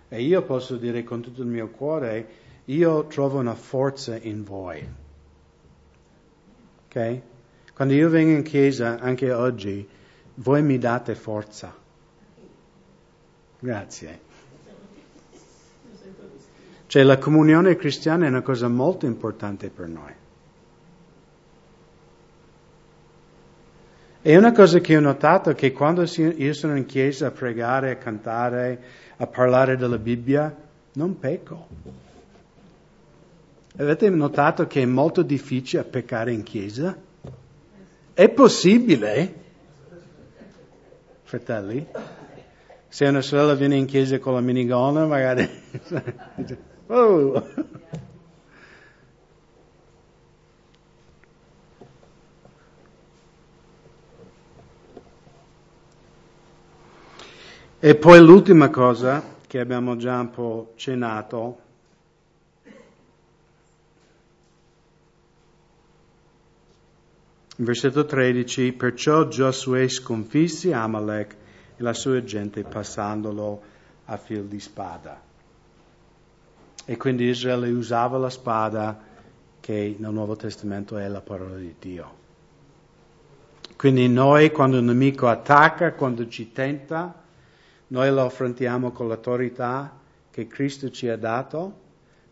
e 0.09 0.23
io 0.23 0.43
posso 0.43 0.77
dire 0.77 1.03
con 1.03 1.23
tutto 1.23 1.43
il 1.43 1.49
mio 1.49 1.71
cuore, 1.71 2.29
io 2.67 3.09
trovo 3.09 3.41
una 3.41 3.57
forza 3.57 4.17
in 4.17 4.45
voi. 4.45 5.00
Ok? 6.93 7.21
Quando 7.73 7.95
io 7.95 8.09
vengo 8.09 8.33
in 8.33 8.43
chiesa, 8.43 8.99
anche 8.99 9.33
oggi, 9.33 9.89
voi 10.35 10.61
mi 10.61 10.77
date 10.77 11.15
forza. 11.15 11.73
Grazie. 13.61 14.21
Cioè 16.87 17.03
la 17.05 17.19
comunione 17.19 17.77
cristiana 17.77 18.27
è 18.27 18.29
una 18.29 18.43
cosa 18.43 18.67
molto 18.67 19.07
importante 19.07 19.69
per 19.69 19.87
noi. 19.87 20.13
È 24.23 24.37
una 24.37 24.53
cosa 24.53 24.81
che 24.81 24.97
ho 24.97 25.01
notato 25.01 25.55
che 25.55 25.71
quando 25.71 26.03
io 26.03 26.53
sono 26.53 26.77
in 26.77 26.87
chiesa 26.87 27.29
a 27.29 27.31
pregare, 27.31 27.93
a 27.93 27.97
cantare, 27.97 28.83
a 29.17 29.27
parlare 29.29 29.77
della 29.77 29.99
Bibbia, 29.99 30.55
non 30.95 31.19
pecco. 31.21 31.69
Avete 33.77 34.11
notato 34.11 34.67
che 34.67 34.83
è 34.83 34.85
molto 34.85 35.23
difficile 35.23 35.85
peccare 35.85 36.33
in 36.33 36.43
chiesa? 36.43 36.97
È 38.13 38.29
possibile? 38.29 39.35
Fratelli? 41.23 41.87
Se 42.89 43.07
una 43.07 43.21
sorella 43.21 43.55
viene 43.55 43.77
in 43.77 43.87
chiesa 43.87 44.19
con 44.19 44.35
la 44.35 44.41
minigonna, 44.41 45.07
magari... 45.07 45.49
oh. 46.89 47.47
E 57.79 57.95
poi 57.95 58.21
l'ultima 58.21 58.69
cosa 58.69 59.37
che 59.47 59.59
abbiamo 59.59 59.97
già 59.97 60.19
un 60.21 60.31
po' 60.31 60.73
cenato 60.75 61.61
Versetto 67.63 68.07
13, 68.07 68.73
perciò 68.73 69.29
Giosuè 69.29 69.87
sconfisse 69.87 70.73
Amalek 70.73 71.37
e 71.77 71.83
la 71.83 71.93
sua 71.93 72.25
gente 72.25 72.63
passandolo 72.63 73.61
a 74.07 74.17
fil 74.17 74.47
di 74.47 74.59
spada. 74.59 75.21
E 76.87 76.97
quindi 76.97 77.27
Israele 77.27 77.69
usava 77.69 78.17
la 78.17 78.31
spada 78.31 78.99
che 79.61 79.95
nel 79.99 80.11
Nuovo 80.11 80.37
Testamento 80.37 80.97
è 80.97 81.07
la 81.07 81.21
parola 81.21 81.57
di 81.57 81.75
Dio. 81.79 82.15
Quindi 83.77 84.09
noi 84.09 84.51
quando 84.53 84.79
un 84.79 84.87
nemico 84.87 85.29
attacca, 85.29 85.93
quando 85.93 86.27
ci 86.29 86.53
tenta, 86.53 87.15
noi 87.89 88.11
lo 88.11 88.25
affrontiamo 88.25 88.91
con 88.91 89.07
l'autorità 89.07 89.99
che 90.31 90.47
Cristo 90.47 90.89
ci 90.89 91.11
ha 91.11 91.19
dato, 91.19 91.79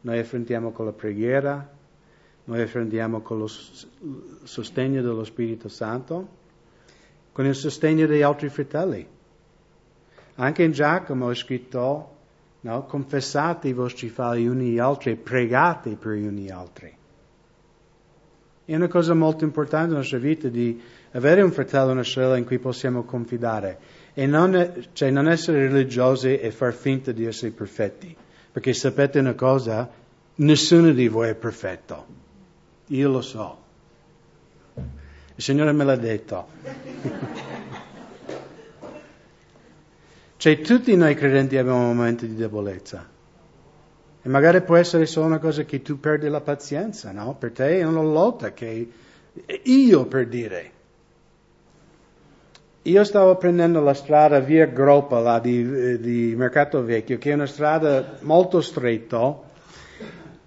noi 0.00 0.20
affrontiamo 0.20 0.72
con 0.72 0.86
la 0.86 0.92
preghiera, 0.92 1.76
noi 2.48 2.62
affrontiamo 2.62 3.20
con 3.20 3.38
lo 3.40 3.46
sostegno 3.46 5.02
dello 5.02 5.24
Spirito 5.24 5.68
Santo, 5.68 6.28
con 7.30 7.44
il 7.44 7.54
sostegno 7.54 8.06
degli 8.06 8.22
altri 8.22 8.48
fratelli. 8.48 9.06
Anche 10.36 10.62
in 10.62 10.72
Giacomo 10.72 11.30
è 11.30 11.34
scritto, 11.34 12.16
no, 12.60 12.84
confessate 12.86 13.68
i 13.68 13.74
vostri 13.74 14.08
falli 14.08 14.46
uni 14.46 14.70
agli 14.70 14.78
altri 14.78 15.10
e 15.10 15.16
pregate 15.16 15.96
per 15.96 16.12
gli 16.12 16.26
uni 16.26 16.44
agli 16.44 16.50
altri. 16.50 16.96
È 18.64 18.74
una 18.74 18.88
cosa 18.88 19.12
molto 19.12 19.44
importante 19.44 19.88
nella 19.88 19.98
nostra 19.98 20.18
vita 20.18 20.48
di 20.48 20.80
avere 21.12 21.42
un 21.42 21.52
fratello 21.52 21.90
e 21.90 21.92
una 21.92 22.02
sorella 22.02 22.38
in 22.38 22.46
cui 22.46 22.58
possiamo 22.58 23.02
confidare 23.02 23.78
e 24.14 24.26
non, 24.26 24.86
cioè, 24.94 25.10
non 25.10 25.28
essere 25.28 25.68
religiosi 25.68 26.38
e 26.38 26.50
far 26.50 26.72
finta 26.72 27.12
di 27.12 27.26
essere 27.26 27.50
perfetti. 27.50 28.16
Perché 28.50 28.72
sapete 28.72 29.18
una 29.18 29.34
cosa? 29.34 29.90
Nessuno 30.36 30.92
di 30.92 31.08
voi 31.08 31.28
è 31.28 31.34
perfetto. 31.34 32.27
Io 32.88 33.10
lo 33.10 33.20
so. 33.20 33.56
Il 34.74 35.42
Signore 35.42 35.72
me 35.72 35.84
l'ha 35.84 35.96
detto. 35.96 36.46
cioè 40.36 40.60
tutti 40.60 40.96
noi 40.96 41.14
credenti 41.14 41.56
abbiamo 41.56 41.84
momenti 41.84 42.26
di 42.26 42.34
debolezza. 42.34 43.06
E 44.20 44.28
magari 44.28 44.62
può 44.62 44.76
essere 44.76 45.06
solo 45.06 45.26
una 45.26 45.38
cosa 45.38 45.64
che 45.64 45.82
tu 45.82 46.00
perdi 46.00 46.28
la 46.28 46.40
pazienza, 46.40 47.12
no? 47.12 47.34
Per 47.34 47.52
te 47.52 47.78
è 47.78 47.84
una 47.84 48.02
lotta 48.02 48.52
che 48.52 48.88
io 49.62 50.06
per 50.06 50.26
dire. 50.26 50.72
Io 52.82 53.04
stavo 53.04 53.36
prendendo 53.36 53.80
la 53.80 53.92
strada 53.92 54.40
via 54.40 54.64
Groppa, 54.64 55.20
là 55.20 55.38
di, 55.40 55.98
di 56.00 56.34
Mercato 56.34 56.82
Vecchio, 56.82 57.18
che 57.18 57.32
è 57.32 57.34
una 57.34 57.46
strada 57.46 58.16
molto 58.20 58.62
stretta, 58.62 59.46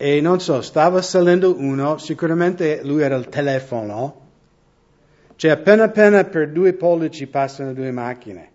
e 0.03 0.19
non 0.19 0.39
so, 0.39 0.61
stava 0.61 0.99
salendo 1.03 1.55
uno, 1.59 1.99
sicuramente 1.99 2.81
lui 2.83 3.03
era 3.03 3.15
il 3.15 3.29
telefono, 3.29 4.21
cioè 5.35 5.51
appena 5.51 5.83
appena 5.83 6.23
per 6.23 6.49
due 6.49 6.73
pollici 6.73 7.27
passano 7.27 7.71
due 7.71 7.91
macchine. 7.91 8.49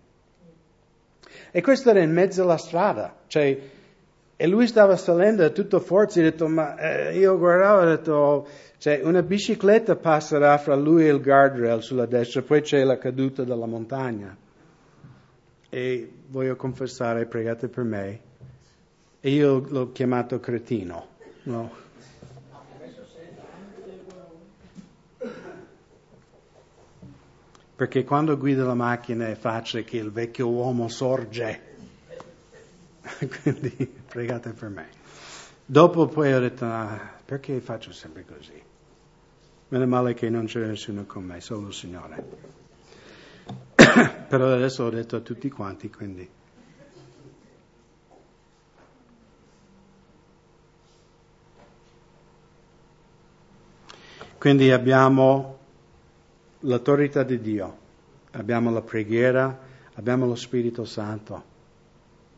E 1.51 1.61
questo 1.61 1.91
era 1.91 2.01
in 2.01 2.11
mezzo 2.11 2.41
alla 2.41 2.57
strada, 2.57 3.15
cioè, 3.27 3.57
e 4.35 4.47
lui 4.47 4.67
stava 4.67 4.97
salendo 4.97 5.45
a 5.45 5.49
tutta 5.51 5.79
forza, 5.79 6.19
ho 6.19 6.23
detto, 6.23 6.49
ma 6.49 6.75
eh, 6.75 7.17
io 7.17 7.37
guardavo 7.37 7.81
ho 7.81 7.85
detto, 7.85 8.47
cioè, 8.77 8.99
una 9.05 9.23
bicicletta 9.23 9.95
passerà 9.95 10.57
fra 10.57 10.75
lui 10.75 11.05
e 11.05 11.13
il 11.13 11.21
guardrail 11.21 11.81
sulla 11.81 12.05
destra, 12.05 12.41
poi 12.41 12.59
c'è 12.59 12.83
la 12.83 12.97
caduta 12.97 13.45
dalla 13.45 13.67
montagna. 13.67 14.35
E 15.69 16.11
voglio 16.27 16.57
confessare, 16.57 17.25
pregate 17.25 17.69
per 17.69 17.85
me, 17.85 18.19
e 19.21 19.29
io 19.29 19.65
l'ho 19.65 19.93
chiamato 19.93 20.41
cretino, 20.41 21.15
no? 21.47 21.71
Perché 27.75 28.03
quando 28.03 28.37
guida 28.37 28.65
la 28.65 28.73
macchina 28.73 29.27
è 29.27 29.35
facile 29.35 29.83
che 29.83 29.97
il 29.97 30.11
vecchio 30.11 30.49
uomo 30.49 30.87
sorge. 30.87 31.75
Quindi 33.41 33.87
pregate 34.07 34.51
per 34.51 34.69
me. 34.69 34.89
Dopo 35.63 36.07
poi 36.07 36.33
ho 36.33 36.39
detto, 36.39 36.65
ah, 36.65 36.99
perché 37.23 37.59
faccio 37.59 37.91
sempre 37.91 38.25
così? 38.25 38.61
Meno 39.69 39.85
male 39.85 40.13
che 40.13 40.29
non 40.29 40.45
c'è 40.45 40.65
nessuno 40.65 41.05
con 41.05 41.23
me, 41.23 41.39
solo 41.39 41.67
il 41.67 41.73
Signore. 41.73 42.25
Però 44.27 44.51
adesso 44.51 44.83
ho 44.85 44.89
detto 44.89 45.17
a 45.17 45.19
tutti 45.19 45.49
quanti, 45.49 45.89
quindi. 45.89 46.27
Quindi 54.47 54.71
abbiamo 54.71 55.57
l'autorità 56.59 57.23
di 57.23 57.41
Dio, 57.41 57.77
abbiamo 58.31 58.71
la 58.71 58.79
preghiera, 58.79 59.59
abbiamo 59.95 60.25
lo 60.25 60.35
Spirito 60.35 60.85
Santo, 60.85 61.43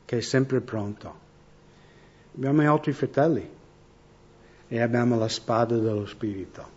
che 0.06 0.18
è 0.18 0.22
sempre 0.22 0.60
pronto. 0.60 1.14
Abbiamo 2.36 2.64
gli 2.64 2.66
altri 2.66 2.94
fratelli 2.94 3.48
e 4.68 4.82
abbiamo 4.82 5.20
la 5.20 5.28
spada 5.28 5.78
dello 5.78 6.08
Spirito. 6.08 6.68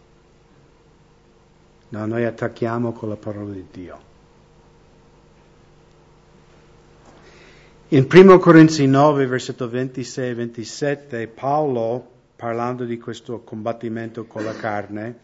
No, 1.88 2.04
noi 2.04 2.26
attacchiamo 2.26 2.92
con 2.92 3.08
la 3.08 3.16
parola 3.16 3.54
di 3.54 3.66
Dio. 3.72 4.00
In 7.88 8.06
1 8.06 8.38
Corinzi 8.38 8.86
9, 8.86 9.26
versetto 9.26 9.66
26 9.66 10.28
e 10.28 10.34
27, 10.34 11.26
Paolo, 11.28 12.11
parlando 12.42 12.84
di 12.84 12.98
questo 12.98 13.44
combattimento 13.44 14.26
con 14.26 14.42
la 14.42 14.52
carne, 14.52 15.18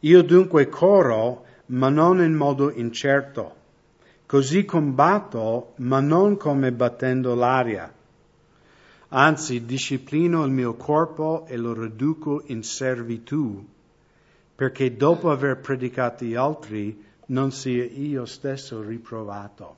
io 0.00 0.22
dunque 0.22 0.68
corro, 0.68 1.44
ma 1.66 1.88
non 1.88 2.20
in 2.20 2.34
modo 2.34 2.72
incerto, 2.72 3.54
così 4.26 4.64
combatto, 4.64 5.74
ma 5.76 6.00
non 6.00 6.36
come 6.36 6.72
battendo 6.72 7.36
l'aria. 7.36 7.94
Anzi, 9.10 9.64
disciplino 9.64 10.44
il 10.44 10.50
mio 10.50 10.74
corpo 10.74 11.46
e 11.46 11.56
lo 11.56 11.80
riduco 11.80 12.42
in 12.46 12.64
servitù 12.64 13.64
perché 14.52 14.96
dopo 14.96 15.30
aver 15.30 15.60
predicato 15.60 16.24
gli 16.24 16.34
altri 16.34 17.04
non 17.26 17.52
sia 17.52 17.84
io 17.84 18.24
stesso 18.24 18.82
riprovato. 18.82 19.76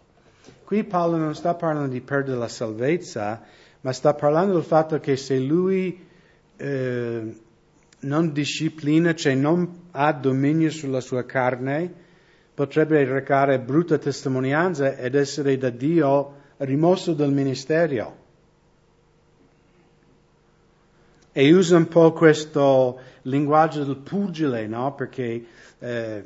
Qui 0.64 0.84
Paolo 0.84 1.18
non 1.18 1.34
sta 1.34 1.54
parlando 1.54 1.92
di 1.92 2.00
perdere 2.00 2.38
la 2.38 2.48
salvezza, 2.48 3.42
ma 3.80 3.92
sta 3.92 4.14
parlando 4.14 4.54
del 4.54 4.62
fatto 4.62 4.98
che 5.00 5.16
se 5.16 5.38
lui 5.38 6.06
eh, 6.56 7.36
non 8.00 8.32
disciplina, 8.32 9.14
cioè 9.14 9.34
non 9.34 9.88
ha 9.92 10.12
dominio 10.12 10.70
sulla 10.70 11.00
sua 11.00 11.24
carne, 11.24 11.92
potrebbe 12.54 13.04
recare 13.04 13.60
brutta 13.60 13.98
testimonianza 13.98 14.96
ed 14.96 15.14
essere 15.14 15.56
da 15.56 15.70
Dio 15.70 16.34
rimosso 16.58 17.12
dal 17.12 17.32
ministero. 17.32 18.26
E 21.30 21.52
usa 21.52 21.76
un 21.76 21.86
po' 21.86 22.12
questo 22.12 22.98
linguaggio 23.22 23.84
del 23.84 23.98
pugile, 23.98 24.66
no? 24.66 24.92
Perché 24.94 25.44
eh, 25.78 26.22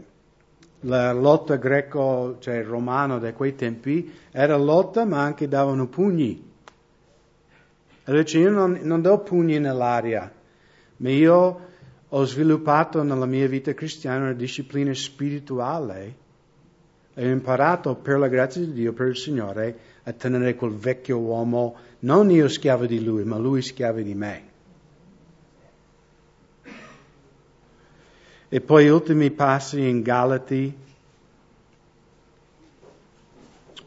la 0.80 1.12
lotta 1.12 1.56
greco, 1.56 2.36
cioè 2.38 2.62
romano 2.62 3.18
da 3.18 3.32
quei 3.34 3.54
tempi, 3.54 4.10
era 4.30 4.56
lotta 4.56 5.04
ma 5.04 5.22
anche 5.22 5.48
davano 5.48 5.86
pugni. 5.86 6.50
Allora 8.04 8.24
io 8.26 8.50
non, 8.50 8.80
non 8.82 9.00
do 9.00 9.18
pugni 9.18 9.58
nell'aria, 9.58 10.32
ma 10.96 11.10
io 11.10 11.60
ho 12.08 12.24
sviluppato 12.24 13.02
nella 13.02 13.26
mia 13.26 13.46
vita 13.46 13.72
cristiana 13.74 14.24
una 14.24 14.32
disciplina 14.32 14.92
spirituale 14.92 16.20
e 17.14 17.26
ho 17.26 17.30
imparato 17.30 17.94
per 17.94 18.18
la 18.18 18.28
grazia 18.28 18.62
di 18.62 18.72
Dio, 18.72 18.92
per 18.92 19.08
il 19.08 19.16
Signore, 19.16 19.76
a 20.04 20.12
tenere 20.12 20.54
quel 20.54 20.72
vecchio 20.72 21.18
uomo, 21.18 21.76
non 22.00 22.30
io 22.30 22.48
schiavo 22.48 22.86
di 22.86 23.04
lui, 23.04 23.24
ma 23.24 23.36
lui 23.36 23.62
schiavo 23.62 24.00
di 24.00 24.14
me. 24.14 24.50
E 28.48 28.60
poi 28.60 28.88
ultimi 28.88 29.30
passi 29.30 29.86
in 29.86 30.02
Galati. 30.02 30.76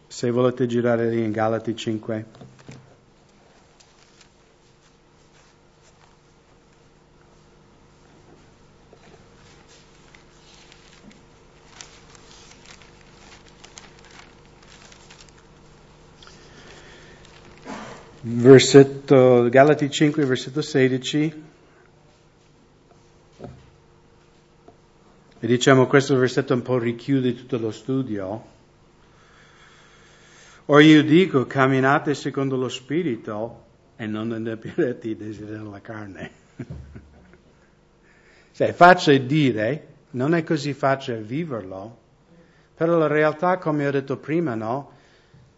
Se 0.08 0.32
volete 0.32 0.66
girare 0.66 1.10
lì 1.10 1.24
in 1.24 1.32
Galati 1.32 1.76
5. 1.76 2.45
Versetto, 18.28 19.48
Galati 19.50 19.88
5, 19.88 20.26
versetto 20.26 20.64
16. 20.64 21.44
E 25.40 25.48
diciamo 25.48 25.86
questo 25.86 26.18
versetto 26.18 26.56
un 26.56 26.64
po' 26.64 26.80
richiude 26.80 27.36
tutto 27.36 27.60
lo 27.60 27.70
studio. 27.70 28.46
Or 30.66 30.82
io 30.82 31.04
dico, 31.04 31.46
camminate 31.46 32.16
secondo 32.16 32.56
lo 32.56 32.68
Spirito 32.68 33.64
e 33.96 34.08
non 34.08 34.32
adempirete 34.32 35.08
i 35.08 35.16
desideri 35.16 35.60
della 35.60 35.82
carne. 35.82 36.32
cioè, 38.54 38.70
è 38.70 38.74
facile 38.74 39.24
dire, 39.28 39.88
non 40.12 40.34
è 40.34 40.44
così 40.44 40.74
facile 40.74 41.22
viverlo, 41.22 41.98
però 42.74 42.98
la 42.98 43.06
realtà, 43.06 43.60
come 43.60 43.86
ho 43.86 43.92
detto 43.92 44.18
prima, 44.18 44.56
no? 44.56 44.94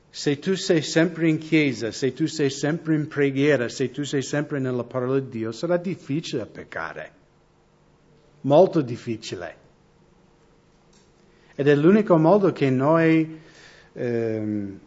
Se 0.10 0.40
tu 0.40 0.56
sei 0.56 0.82
sempre 0.82 1.30
in 1.30 1.38
chiesa, 1.38 1.92
se 1.92 2.14
tu 2.14 2.26
sei 2.26 2.50
sempre 2.50 2.96
in 2.96 3.08
preghiera, 3.08 3.70
se 3.70 3.92
tu 3.92 4.04
sei 4.04 4.22
sempre 4.22 4.60
nella 4.60 4.84
parola 4.84 5.20
di 5.20 5.30
Dio, 5.30 5.52
sarà 5.52 5.78
difficile 5.78 6.46
peccare. 6.46 7.12
Molto 8.42 8.82
difficile. 8.82 9.66
Ed 11.56 11.68
è 11.68 11.76
l'unico 11.76 12.18
modo 12.18 12.52
che 12.52 12.70
noi 12.70 13.40
ehm, 13.94 14.80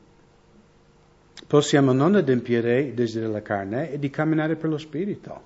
possiamo 1.47 1.93
non 1.93 2.15
adempiere 2.15 2.81
i 2.81 2.95
desideri 2.95 3.27
della 3.27 3.43
carne 3.43 3.91
e 3.91 3.99
di 3.99 4.09
camminare 4.09 4.55
per 4.55 4.71
lo 4.71 4.79
Spirito, 4.79 5.43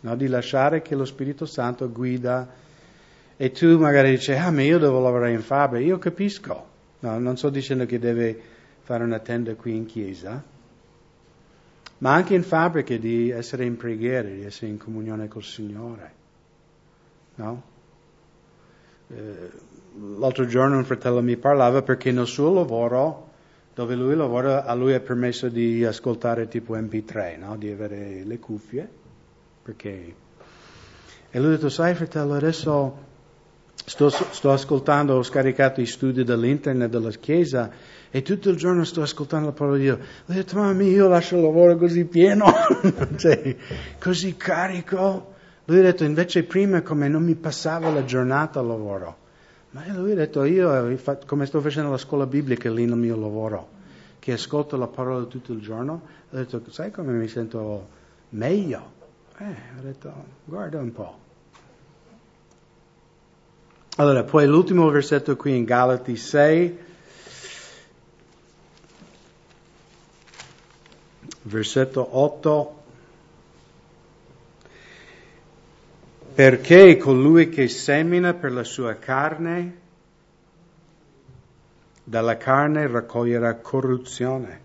no? 0.00 0.16
di 0.16 0.26
lasciare 0.26 0.82
che 0.82 0.94
lo 0.94 1.06
Spirito 1.06 1.46
Santo 1.46 1.90
guida. 1.90 2.46
E 3.36 3.50
tu 3.52 3.78
magari 3.78 4.10
dici, 4.10 4.32
ah, 4.32 4.50
ma 4.50 4.62
io 4.62 4.78
devo 4.78 5.00
lavorare 5.00 5.32
in 5.32 5.40
fabbrica, 5.40 5.84
io 5.84 5.98
capisco. 5.98 6.66
No, 7.00 7.18
non 7.18 7.36
sto 7.36 7.48
dicendo 7.48 7.86
che 7.86 7.98
deve 7.98 8.40
fare 8.88 9.04
una 9.04 9.18
tenda 9.18 9.54
qui 9.54 9.76
in 9.76 9.84
chiesa, 9.84 10.42
ma 11.98 12.14
anche 12.14 12.34
in 12.34 12.42
fabbrica 12.42 12.96
di 12.96 13.28
essere 13.28 13.66
in 13.66 13.76
preghiera, 13.76 14.26
di 14.26 14.44
essere 14.46 14.70
in 14.70 14.78
comunione 14.78 15.28
col 15.28 15.42
Signore. 15.42 16.12
no? 17.34 17.62
Eh, 19.08 19.50
l'altro 20.16 20.46
giorno 20.46 20.78
un 20.78 20.86
fratello 20.86 21.20
mi 21.20 21.36
parlava 21.36 21.82
perché 21.82 22.12
nel 22.12 22.26
suo 22.26 22.50
lavoro, 22.50 23.28
dove 23.74 23.94
lui 23.94 24.16
lavora, 24.16 24.64
a 24.64 24.72
lui 24.72 24.92
è 24.92 25.00
permesso 25.00 25.50
di 25.50 25.84
ascoltare 25.84 26.48
tipo 26.48 26.74
MP3, 26.74 27.38
no? 27.38 27.58
Di 27.58 27.70
avere 27.70 28.24
le 28.24 28.38
cuffie, 28.38 28.88
perché... 29.64 30.14
E 31.30 31.38
lui 31.38 31.48
ha 31.48 31.56
detto, 31.56 31.68
sai 31.68 31.94
fratello, 31.94 32.32
adesso 32.32 33.07
sto, 33.88 34.10
sto 34.10 34.52
ascoltando, 34.52 35.14
ho 35.14 35.22
scaricato 35.22 35.80
i 35.80 35.86
studi 35.86 36.22
dall'internet 36.22 36.90
della 36.90 37.10
chiesa 37.10 37.70
e 38.10 38.22
tutto 38.22 38.50
il 38.50 38.56
giorno 38.56 38.84
sto 38.84 39.02
ascoltando 39.02 39.46
la 39.46 39.52
parola 39.52 39.76
di 39.76 39.82
Dio. 39.82 39.94
Ho 39.94 40.32
detto, 40.32 40.56
mamma 40.56 40.72
mia, 40.72 40.90
io 40.90 41.08
lascio 41.08 41.36
il 41.36 41.42
lavoro 41.42 41.76
così 41.76 42.04
pieno, 42.04 42.46
cioè, 43.16 43.56
così 43.98 44.36
carico. 44.36 45.34
Lui 45.64 45.78
ha 45.78 45.82
detto, 45.82 46.04
invece 46.04 46.44
prima 46.44 46.82
come 46.82 47.08
non 47.08 47.22
mi 47.22 47.34
passava 47.34 47.90
la 47.90 48.04
giornata 48.04 48.60
al 48.60 48.66
lavoro. 48.66 49.16
Ma 49.70 49.84
lui 49.92 50.12
ha 50.12 50.16
detto, 50.16 50.44
io 50.44 50.96
come 51.26 51.46
sto 51.46 51.60
facendo 51.60 51.90
la 51.90 51.98
scuola 51.98 52.26
biblica 52.26 52.70
lì 52.70 52.86
nel 52.86 52.96
mio 52.96 53.16
lavoro, 53.16 53.68
che 54.18 54.32
ascolto 54.32 54.76
la 54.76 54.86
parola 54.86 55.24
tutto 55.24 55.52
il 55.52 55.60
giorno, 55.60 56.02
ho 56.30 56.36
detto, 56.36 56.62
sai 56.70 56.90
come 56.90 57.12
mi 57.12 57.28
sento 57.28 57.88
meglio? 58.30 58.96
Eh, 59.38 59.44
ho 59.44 59.82
detto, 59.82 60.12
guarda 60.44 60.78
un 60.78 60.92
po'. 60.92 61.26
Allora, 64.00 64.22
poi 64.22 64.46
l'ultimo 64.46 64.88
versetto 64.90 65.34
qui 65.34 65.56
in 65.56 65.64
Galati 65.64 66.14
6, 66.14 66.78
versetto 71.42 72.16
8. 72.16 72.82
Perché 76.32 76.96
colui 76.96 77.48
che 77.48 77.66
semina 77.66 78.34
per 78.34 78.52
la 78.52 78.62
sua 78.62 78.94
carne, 78.94 79.78
dalla 82.04 82.36
carne 82.36 82.86
raccoglierà 82.86 83.56
corruzione, 83.56 84.60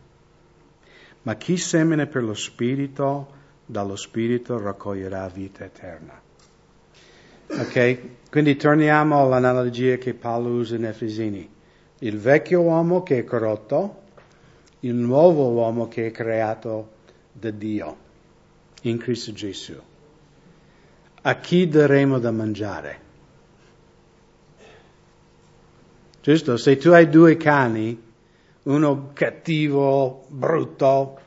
ma 1.23 1.33
chi 1.37 1.57
semina 1.57 2.05
per 2.05 2.21
lo 2.21 2.35
spirito, 2.35 3.31
dallo 3.65 3.95
spirito 3.95 4.59
raccoglierà 4.59 5.27
vita 5.27 5.63
eterna. 5.63 6.21
Ok? 7.49 7.99
Quindi 8.29 8.55
torniamo 8.55 9.21
all'analogia 9.21 9.97
che 9.97 10.13
Paolo 10.13 10.49
usa 10.49 10.75
in 10.75 10.85
Efesini. 10.85 11.47
Il 11.99 12.17
vecchio 12.17 12.61
uomo 12.61 13.03
che 13.03 13.19
è 13.19 13.23
corrotto, 13.23 14.01
il 14.81 14.95
nuovo 14.95 15.49
uomo 15.49 15.87
che 15.87 16.07
è 16.07 16.11
creato 16.11 16.89
da 17.31 17.51
Dio 17.51 17.97
in 18.83 18.97
Cristo 18.97 19.31
Gesù. 19.33 19.79
A 21.21 21.35
chi 21.35 21.67
daremo 21.67 22.19
da 22.19 22.31
mangiare? 22.31 22.99
Giusto? 26.21 26.57
Se 26.57 26.77
tu 26.77 26.89
hai 26.89 27.07
due 27.07 27.37
cani, 27.37 28.01
uno 28.63 29.09
cattivo, 29.13 30.25
brutto, 30.29 31.19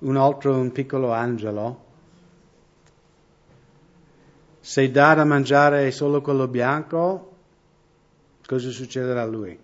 un 0.00 0.16
altro 0.16 0.56
un 0.56 0.72
piccolo 0.72 1.12
angelo, 1.12 1.84
se 4.60 4.90
dà 4.90 5.14
da 5.14 5.24
mangiare 5.24 5.90
solo 5.90 6.20
quello 6.20 6.46
bianco, 6.46 7.36
cosa 8.46 8.70
succederà 8.70 9.22
a 9.22 9.26
lui? 9.26 9.58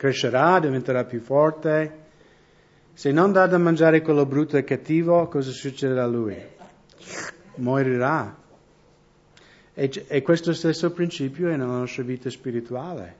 crescerà, 0.00 0.58
diventerà 0.60 1.04
più 1.04 1.20
forte. 1.20 1.98
Se 2.94 3.12
non 3.12 3.32
dà 3.32 3.46
da 3.46 3.58
mangiare 3.58 4.00
quello 4.00 4.24
brutto 4.24 4.56
e 4.56 4.64
cattivo, 4.64 5.28
cosa 5.28 5.50
succederà 5.50 6.04
a 6.04 6.06
lui? 6.06 6.34
Morirà. 7.56 8.34
E, 9.74 10.06
e 10.08 10.22
questo 10.22 10.54
stesso 10.54 10.90
principio 10.92 11.48
è 11.50 11.56
nella 11.56 11.76
nostra 11.76 12.02
vita 12.02 12.30
spirituale. 12.30 13.16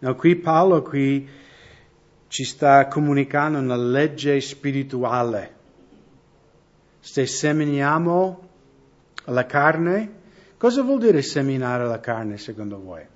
No, 0.00 0.14
qui 0.16 0.36
Paolo 0.36 0.82
qui 0.82 1.26
ci 2.28 2.44
sta 2.44 2.86
comunicando 2.86 3.56
una 3.56 3.76
legge 3.76 4.38
spirituale. 4.42 5.54
Se 7.00 7.24
seminiamo 7.24 8.43
la 9.24 9.46
carne, 9.46 10.12
cosa 10.56 10.82
vuol 10.82 10.98
dire 10.98 11.22
seminare 11.22 11.86
la 11.86 12.00
carne 12.00 12.36
secondo 12.38 12.80
voi? 12.80 13.06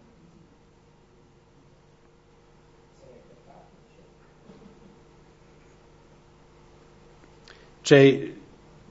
Cioè, 7.82 8.34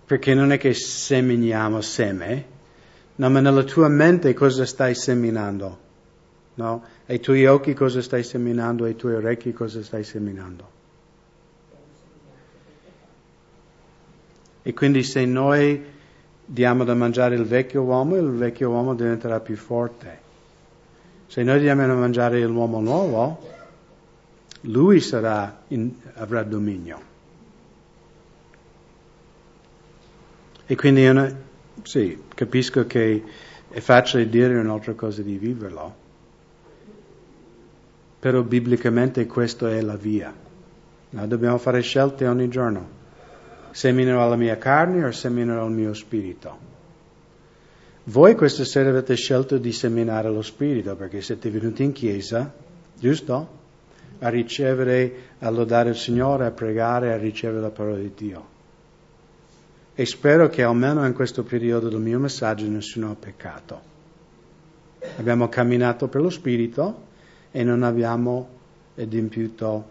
perché 0.05 0.33
non 0.33 0.51
è 0.51 0.57
che 0.57 0.73
seminiamo 0.73 1.81
seme, 1.81 2.45
no, 3.15 3.29
ma 3.29 3.39
nella 3.39 3.63
tua 3.63 3.87
mente 3.89 4.33
cosa 4.33 4.65
stai 4.65 4.95
seminando? 4.95 5.85
No? 6.55 6.83
Ai 7.05 7.19
tuoi 7.19 7.45
occhi 7.45 7.73
cosa 7.73 8.01
stai 8.01 8.23
seminando, 8.23 8.85
ai 8.85 8.95
tuoi 8.95 9.13
orecchi 9.13 9.53
cosa 9.53 9.83
stai 9.83 10.03
seminando. 10.03 10.71
E 14.63 14.73
quindi 14.73 15.03
se 15.03 15.25
noi 15.25 15.85
diamo 16.49 16.85
da 16.85 16.95
mangiare 16.95 17.35
il 17.35 17.43
vecchio 17.43 17.81
uomo, 17.81 18.15
il 18.15 18.31
vecchio 18.31 18.69
uomo 18.69 18.95
diventerà 18.95 19.41
più 19.41 19.57
forte. 19.57 20.25
Se 21.27 21.43
noi 21.43 21.59
diamo 21.59 21.85
da 21.85 21.93
mangiare 21.93 22.41
l'uomo 22.45 22.79
nuovo, 22.79 23.39
lui 24.61 25.03
in, 25.67 25.91
avrà 26.13 26.43
dominio. 26.43 27.15
E 30.65 30.75
quindi 30.75 31.05
una, 31.05 31.29
sì, 31.83 32.23
capisco 32.33 32.87
che 32.87 33.23
è 33.69 33.79
facile 33.81 34.29
dire 34.29 34.57
un'altra 34.57 34.93
cosa 34.93 35.21
di 35.21 35.37
viverlo, 35.37 35.95
però 38.19 38.41
biblicamente 38.41 39.25
questa 39.25 39.69
è 39.69 39.81
la 39.81 39.97
via. 39.97 40.33
Noi 41.09 41.27
dobbiamo 41.27 41.57
fare 41.57 41.81
scelte 41.81 42.25
ogni 42.25 42.47
giorno. 42.47 42.96
Seminerò 43.77 44.23
alla 44.23 44.35
mia 44.35 44.57
carne 44.57 45.05
o 45.05 45.11
seminerò 45.11 45.63
al 45.63 45.71
mio 45.71 45.93
spirito? 45.93 46.57
Voi 48.05 48.33
questa 48.33 48.65
sera 48.65 48.89
avete 48.89 49.13
scelto 49.13 49.59
di 49.59 49.71
seminare 49.71 50.31
lo 50.31 50.41
spirito 50.41 50.95
perché 50.95 51.21
siete 51.21 51.51
venuti 51.51 51.83
in 51.83 51.91
chiesa, 51.91 52.51
giusto? 52.97 53.49
A 54.17 54.29
ricevere, 54.29 55.13
a 55.37 55.51
lodare 55.51 55.89
il 55.89 55.95
Signore, 55.95 56.47
a 56.47 56.51
pregare, 56.51 57.13
a 57.13 57.17
ricevere 57.17 57.61
la 57.61 57.69
parola 57.69 57.97
di 57.97 58.11
Dio 58.15 58.47
e 59.93 60.05
spero 60.07 60.49
che 60.49 60.63
almeno 60.63 61.05
in 61.05 61.13
questo 61.13 61.43
periodo 61.43 61.87
del 61.87 61.99
mio 61.99 62.17
messaggio 62.17 62.67
nessuno 62.67 63.11
ha 63.11 63.15
peccato. 63.15 63.81
Abbiamo 65.17 65.49
camminato 65.49 66.07
per 66.07 66.21
lo 66.21 66.31
Spirito 66.31 67.03
e 67.51 67.63
non 67.63 67.83
abbiamo 67.83 68.49
adempiuto 68.97 69.85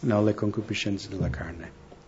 no, 0.00 0.22
le 0.24 0.34
concupiscenze 0.34 1.08
della 1.08 1.30
carne. 1.30 1.77